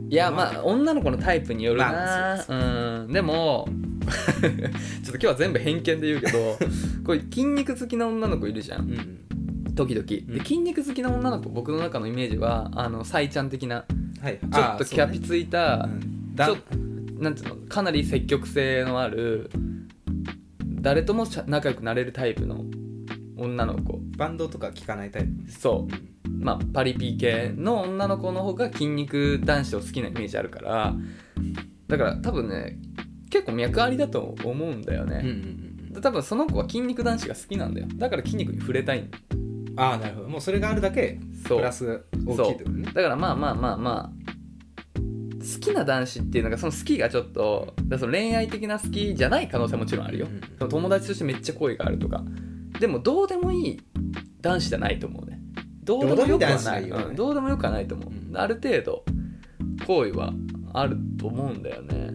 [0.09, 3.13] いやまあ女の子のタイプによるな、まあうん。
[3.13, 3.69] でも
[4.41, 6.59] ちょっと今日は全部偏見で言うけど
[7.05, 9.19] これ筋肉好きな女の子いるじゃんうん
[9.75, 10.07] 時々、うん。
[10.07, 13.85] で筋肉好きな女の子僕の中のイメージはあのサイちゃん的な
[14.23, 14.39] はい。
[14.39, 15.89] ちょっとキャピついた、
[16.35, 16.57] だちょ
[17.19, 19.51] なんていうのかなり積極性のある
[20.83, 22.65] 誰とも仲良くなれるタイプの
[23.37, 23.99] 女の子。
[24.17, 25.51] バンドとか聞かないタイプ？
[25.51, 26.31] そう。
[26.31, 30.95] まあパリピ系の女の子の方が筋肉男子を好きなイメージあるから
[31.87, 32.79] だから多分ね
[33.31, 35.93] 結構脈ありだと思うんだようんうんね、うん。
[35.93, 37.89] で多分その子は筋肉男子が好きなんだよ。
[37.95, 39.19] だから筋肉に触れたいんだ
[39.81, 40.29] ああなるほど。
[40.29, 41.59] もうそれがあるだけそう。
[41.59, 42.85] プラスが大きいってことね。
[42.93, 44.21] だからまあまあまあまあ
[45.41, 50.27] 好きな男子っていうのがその好きがちょっとその恋愛的な好きじゃない可能性はもちろんあるよ、
[50.61, 52.23] うん友達としてめっちゃ恋があるとか。
[52.79, 53.81] でもどうでもいい
[54.41, 55.41] 男子じゃないと思うね。
[55.83, 57.05] どうでもよくはないよね。
[57.05, 58.37] うんどうでもよくはないと思う、うん。
[58.37, 59.05] ある程度
[59.87, 60.33] 好意は
[60.75, 62.11] あると思うんだよね。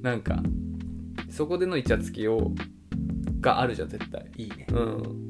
[0.00, 0.40] なんか
[1.28, 2.52] そこでのイチャつきを
[3.40, 4.30] があるじゃん絶対。
[4.36, 4.66] いいね。
[4.70, 5.23] うん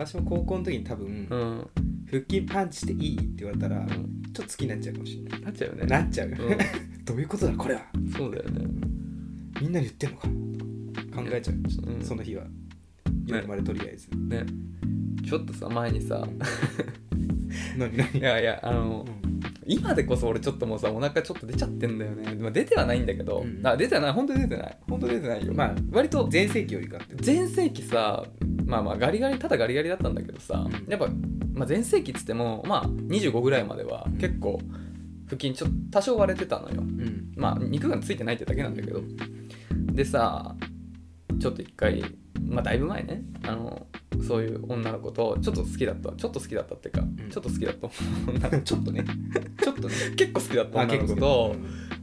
[0.00, 1.70] 私も高校の時に多分うん。
[2.06, 3.86] 腹筋パンチしていいって言われたらん。
[3.88, 5.40] ちょっと好きになっちゃうかもしれない。
[5.42, 5.86] なっちゃうよね。
[5.86, 6.30] なっちゃう。
[7.04, 7.82] どういうことだこれは。
[8.16, 8.66] そうだよね。
[9.60, 10.28] みんなに言ってんのか。
[11.16, 11.56] な考えちゃう。
[11.92, 12.02] うん。
[12.02, 12.46] その日は。
[13.26, 14.08] 夜までとりあえず。
[14.16, 14.46] ね。
[15.28, 16.26] ちょっとさ前にさ
[17.76, 18.18] 何何？
[18.18, 19.04] いやいやあの
[19.66, 23.64] 今でこそ俺ちょっともうさお腹ちょっと出ちゃってんだよね、まあ、出てはないんだけど、うん。
[23.66, 24.12] あ出てはない。
[24.12, 24.78] 本当に出てない。
[24.88, 25.52] 本当に出てないよ。
[25.52, 28.24] まあ割と全盛期よりかって全盛期さ
[28.70, 30.88] まあまあガリガリただガリガリだったんだけどさ、うん。
[30.88, 31.08] やっぱ、
[31.52, 34.18] まあ、全盛期っつってもまあ25ぐらいまではうん。
[34.18, 34.60] 結構
[35.26, 36.76] 腹筋ちょっと多少割れてたのよ。
[36.80, 37.32] うん。
[37.36, 39.02] まあ肉がついてないってだけなんだけど。
[39.92, 40.54] でさ
[41.40, 42.04] ちょっと一回
[42.46, 43.22] まあだいぶ前ね。
[43.42, 43.86] あの
[44.26, 47.16] そういう女の子とちょっと好きだったちょっと好きだったっていうか、ん。
[47.30, 47.88] ちょっと好きだった
[48.30, 48.58] 女の子。
[48.62, 49.04] ちょっとね。
[49.62, 49.94] ちょっとね。
[50.16, 51.56] 結構好きだった女の子と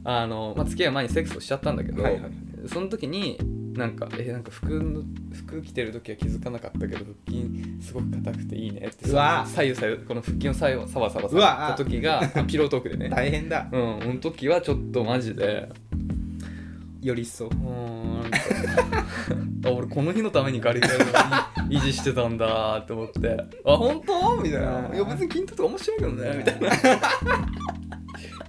[0.04, 2.32] あの、まあ、付き合う前にセックスをしちゃったんだけど、はいはい。
[2.66, 3.38] その時に
[3.78, 5.02] なんかえなんか服の
[5.32, 9.46] 服着てる時は気づかなかったけど腹筋すごく硬くていいねってうわ。
[9.46, 13.08] 左右左右この腹筋を左右サバサバさった時が あピロートークでね。
[13.08, 13.68] 大変だ。
[13.72, 15.68] うんその時はちょっとマジで。
[17.00, 17.46] より一層。
[17.46, 19.06] うーんなんか
[19.66, 20.96] あ俺この日のためにガリガリを
[21.70, 23.36] 維持してたんだって思って。
[23.64, 24.36] あ本当？
[24.42, 26.68] みたいな「いや別に筋トレとか面白いけどね」みたいな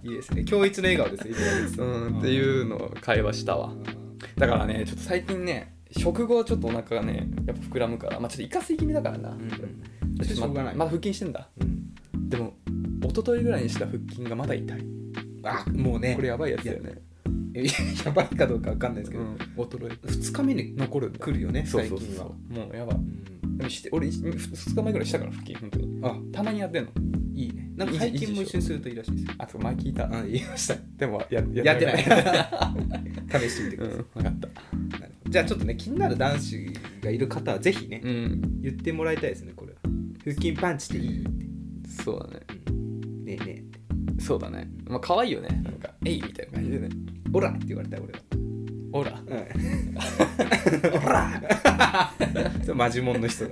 [0.03, 0.43] いいですね。
[0.49, 1.81] 今日一の笑顔ですいきなりです。
[1.81, 3.71] うんっていうのを会話したわ
[4.39, 9.49] だからねちょっと最近ね食後ちょっとお腹がねやっぱ膨らむからまあちょっとイカ吸い気味だからな、うん
[10.23, 10.75] しょうがない。
[10.75, 11.49] ままだ腹筋してんだ。
[11.59, 12.29] うん。
[12.29, 12.53] でも
[13.01, 14.85] 一昨日ぐらいにした腹筋がまだ痛い。
[15.43, 16.15] あもうね。
[16.15, 16.95] これやばいやつだよね。
[17.55, 17.71] いや
[18.05, 19.23] やばいかどうかわかんないですけど。
[19.23, 19.35] うん。
[19.35, 21.19] 衰え2日目に残るんだ。
[21.19, 22.25] 来るよね最近は。
[22.25, 22.95] もうやばい。
[22.97, 23.57] うん。
[23.57, 25.99] でもして俺2日前ぐらいしたから腹筋本当に。
[26.03, 26.15] あ。
[26.33, 26.91] たまにやってんの
[27.79, 29.25] なんか背筋も一緒にするといいらしいです。
[29.25, 30.05] よあと前聞いた。
[30.05, 30.75] あ言いました。
[30.97, 32.03] でもややってない。
[32.03, 33.89] 試してみてくうん。
[33.91, 34.49] ださ分かった。
[35.29, 38.61] じゃあちょっとね気になる男子がいる方はぜひね、うん。
[38.61, 39.77] 言ってもらいたいですねこれは。
[40.25, 41.29] 腹筋パンチっていいって、
[42.03, 42.45] そうだね。
[42.69, 43.63] うん、ねえね
[44.17, 44.69] えそうだね。
[44.85, 45.47] まあ可愛いよね。
[45.63, 46.89] なんか「えい!」みたいな感じでね。
[47.31, 48.19] オラって言われたい俺は。
[48.91, 49.23] オラ。
[49.25, 49.39] うん。
[50.99, 51.41] ほら
[52.63, 53.51] それマジモンの人だ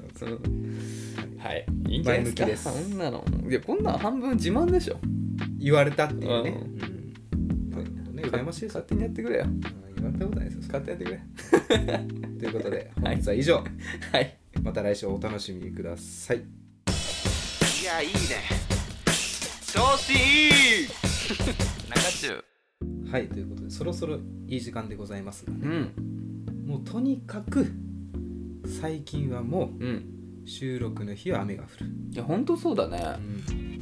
[1.38, 1.66] はい。
[1.90, 2.44] いいんじゃないですか。
[2.46, 2.64] 前向きです。
[2.64, 3.26] そんなの。
[3.50, 4.98] いやこんなん半分自慢でしょ。
[5.60, 6.50] 言われたっていうね、
[7.34, 7.80] うん。
[7.80, 8.16] うん。
[8.16, 9.44] ね羨ましいですよ勝手にやってくれよ。
[9.46, 9.60] うん。
[9.62, 10.62] 言われたことないですよ。
[10.68, 11.28] 勝手にやって
[11.68, 12.00] くれ。
[12.40, 13.64] ということで 本日は以上、
[14.12, 14.38] はい。
[14.62, 16.38] また来週お楽しみください。
[16.38, 18.68] いやいいね。
[19.66, 20.88] 調子いい。
[21.90, 22.44] 中中。
[23.12, 24.18] はいということでそろそろ
[24.48, 26.66] いい時間でございますがね、うん。
[26.66, 27.66] もうとにかく
[28.82, 29.88] 最近はもうん。
[29.88, 30.17] う
[30.48, 33.04] 収録の日は雨が降る、いや本当そうだね。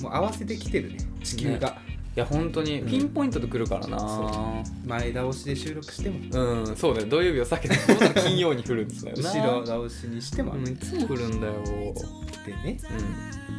[0.02, 0.98] もう合わせてきてるね。
[1.24, 1.78] 地球が、
[2.16, 2.88] いや本当にうん。
[2.88, 4.00] ピンポイントで来るからな。
[4.00, 6.18] そ前倒しで収録しても。
[6.32, 7.06] うんそうね。
[7.06, 7.76] 土曜日を避けて
[8.22, 10.64] 金曜に降るんですよな後ろ倒しにしても雨。
[10.64, 11.54] うんいつも降るんだよ。
[12.46, 12.80] でね。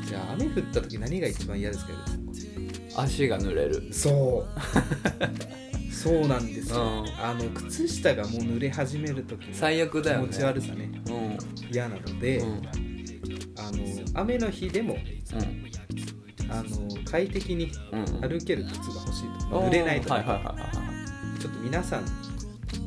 [0.05, 2.27] じゃあ雨降った時何が一番嫌ですかようん
[2.99, 3.89] 足が濡れる。
[3.93, 5.93] そう。
[5.95, 7.25] そうなんですよ、うん。
[7.25, 10.29] あの靴下がもう濡れ始める時の最悪だよね。
[10.29, 10.91] 気持ち悪さね。
[11.09, 11.73] うん。
[11.73, 12.67] 嫌なので、うん。
[12.67, 12.86] あ
[13.77, 14.97] の雨の日でも
[16.49, 17.71] あの快適に
[18.21, 22.05] 歩ける靴が欲しいと、濡れないと、はいはいはいはいちょっと皆さん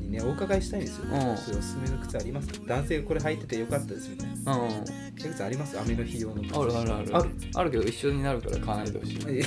[0.01, 2.65] にねお伺いしたいんですよ、おすすめの靴ありますか？
[2.65, 4.57] 男性これ履いててよかったですみたいな。
[4.57, 4.85] うん。
[5.15, 5.79] 靴あります？
[5.79, 6.57] 雨の日用の靴。
[6.59, 7.15] あるあるある。
[7.15, 7.29] ある？
[7.55, 9.19] あるけど一緒になるから買わないでほしい。
[9.27, 9.43] え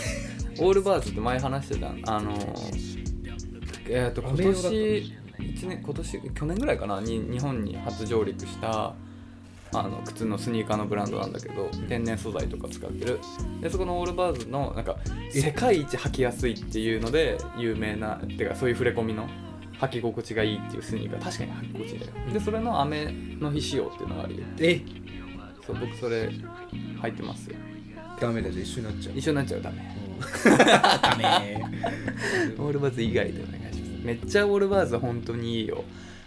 [0.61, 2.33] オールバーズって前話してたあの
[3.89, 7.01] えっ、と今年一年今年去年ぐらいかな？
[7.01, 8.95] に日本に初上陸した
[9.75, 13.21] あの靴のスニーカーのブランドなんだけど天然素材とか使ってる。
[13.61, 14.97] でそこのオールバーズのなんか
[15.31, 19.29] 世界一履きやすいっていうので有名なてかそういう触れ込みの
[19.81, 21.25] 履き心地がいいっていうスニーカー。
[21.25, 24.43] 確かに履き心地いいんだよでそれの雨の日仕様っていうのがあるよ。
[24.59, 24.81] え？
[25.67, 26.29] そう僕それ
[27.01, 27.57] 履いてますよ。
[28.21, 29.17] ダメだじゃあ一緒になっちゃう。
[29.17, 29.97] 一緒になっちゃうとダメ。
[31.03, 31.65] ダメ
[32.59, 34.05] オールバーズ以外でお願いします。
[34.05, 35.85] めっちゃオールバーズ本当にいいよ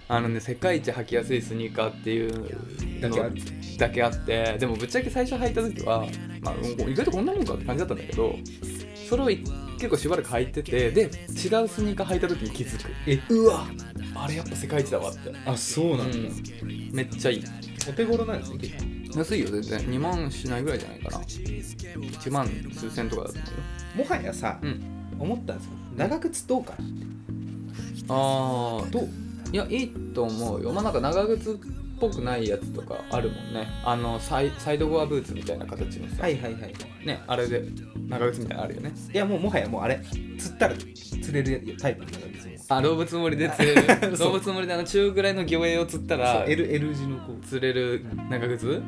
[0.08, 3.36] あのね世界一履きやすいスニーカーっていうのだけある
[3.78, 6.06] だけあってでもぶっちゃけ最初履いた時は、
[6.41, 8.36] まあ、うん意外とこんなもんかって感じだったんだけど
[9.10, 9.43] それをい
[9.78, 11.10] 結構しばらく履いててで違う
[11.68, 12.89] スニーカー履いた時に気づく。
[13.08, 13.68] えうわ。
[14.16, 15.32] あれやっぱ世界一だわって。
[15.45, 16.22] あそうなんだ、う
[16.66, 16.89] ん。
[16.93, 17.43] めっちゃいい。
[17.89, 18.78] お手頃なんですね結
[19.14, 19.80] 構安いよ全然。
[19.82, 21.18] 2万しないぐらいじゃないかな。
[21.20, 24.82] 1万数千とかだと思うよもはやさ、うん。
[25.20, 25.72] 思ったんですよ。
[25.97, 29.24] 長靴どうかなああどう？
[29.52, 30.72] いやいいと思うよ。
[30.72, 31.56] まあなんか長靴っ
[32.00, 33.68] ぽくないやつとかあるもんね。
[33.86, 36.74] あのサイサイドゴアブーツみたいな形のさ、はいはいはい。
[37.06, 37.64] ねあれで
[38.08, 38.91] 長靴みたいなのあるよね。
[39.14, 40.02] いやもうもはやもうあれ
[40.38, 42.56] 釣ったら釣れるタイプの長靴も。
[42.68, 43.82] あ動物森で釣れる。
[44.18, 44.32] そう。
[44.32, 47.46] 動物森であの中ぐらいの魚影を釣ったら L, L 字のこう。
[47.46, 48.82] 釣れる長靴？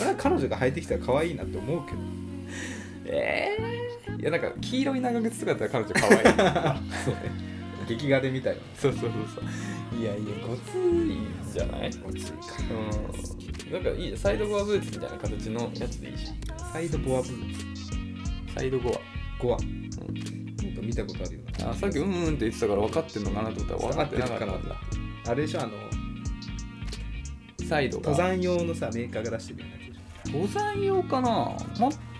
[0.00, 1.98] あれは彼女が履いてきたら可愛いなって思うけど。
[3.10, 6.80] ええいやなんか黄色い長靴とかだったら彼女可愛い。
[7.04, 7.47] そうね
[7.88, 10.00] 劇画で見たよそうそうそうそう。
[10.00, 11.90] いやいやごついんじゃない？
[12.04, 12.36] ごついか。
[13.68, 13.72] うん。
[13.72, 16.72] なんかいいサイドゴアブーツみたいな形のやつでいいじゃん。
[16.72, 17.56] サイドボアブー
[18.46, 18.54] ツ。
[18.54, 19.42] サイドゴア。
[19.42, 19.60] ゴア、ん。
[19.90, 24.44] なんか見たことあるよなあさっきうんうんって言ってたから分かってんのかなと思ったら分かってなかった。
[24.46, 24.76] んだ
[25.28, 25.72] あれでしょあの
[27.68, 28.10] サイドが。
[28.10, 29.77] 登山用のさメーカーが出してるようなやつでし
[30.32, 31.30] 登山用かな？
[31.30, 31.58] も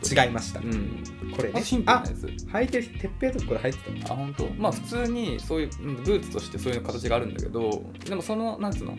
[0.02, 1.02] 違いました、うん。
[1.36, 1.60] これね。
[1.60, 2.26] あシンプルなあやつ。
[2.26, 4.12] 履いてる鉄平とかこれ履いてた。
[4.12, 4.48] あ本当？
[4.58, 8.96] まあ普通にそういううんブーツとしてそういう形があるんだけどでもそのなんつうの？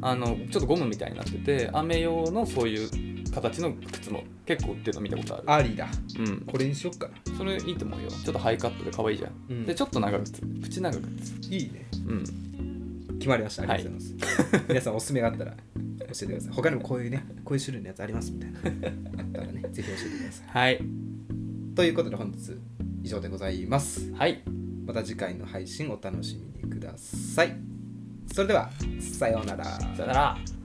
[0.00, 5.50] あのちょっとゴムみたいになってて雨用のそういう形の靴も結構売ってるの見たことある。
[5.52, 5.88] アリだ。
[6.18, 6.40] うん。
[6.40, 7.36] これにしよっかな。
[7.36, 8.10] それいいと思うよ。
[8.10, 9.64] ちょっとハイカットで可愛いじゃん、うん。
[9.66, 10.40] でちょっと長靴。
[10.40, 11.54] プチ長靴。
[11.54, 11.86] いいね。
[12.06, 12.24] うん
[13.22, 13.62] 決まりました。
[13.62, 16.52] ありがとうございます、 皆さんおすすめがあったら教えてください。
[16.52, 18.58] 他にもこういうねこういう種類のやつありますみたいな。
[18.58, 20.46] あったらね ぜひ教えてください。
[20.48, 20.84] はい。
[21.76, 22.56] ということで本日
[23.04, 24.12] 以上でございます。
[24.12, 24.42] はい。
[24.84, 27.56] また次回の配信お楽しみにください。
[28.32, 29.64] それではさようなら。
[29.64, 30.61] さよなら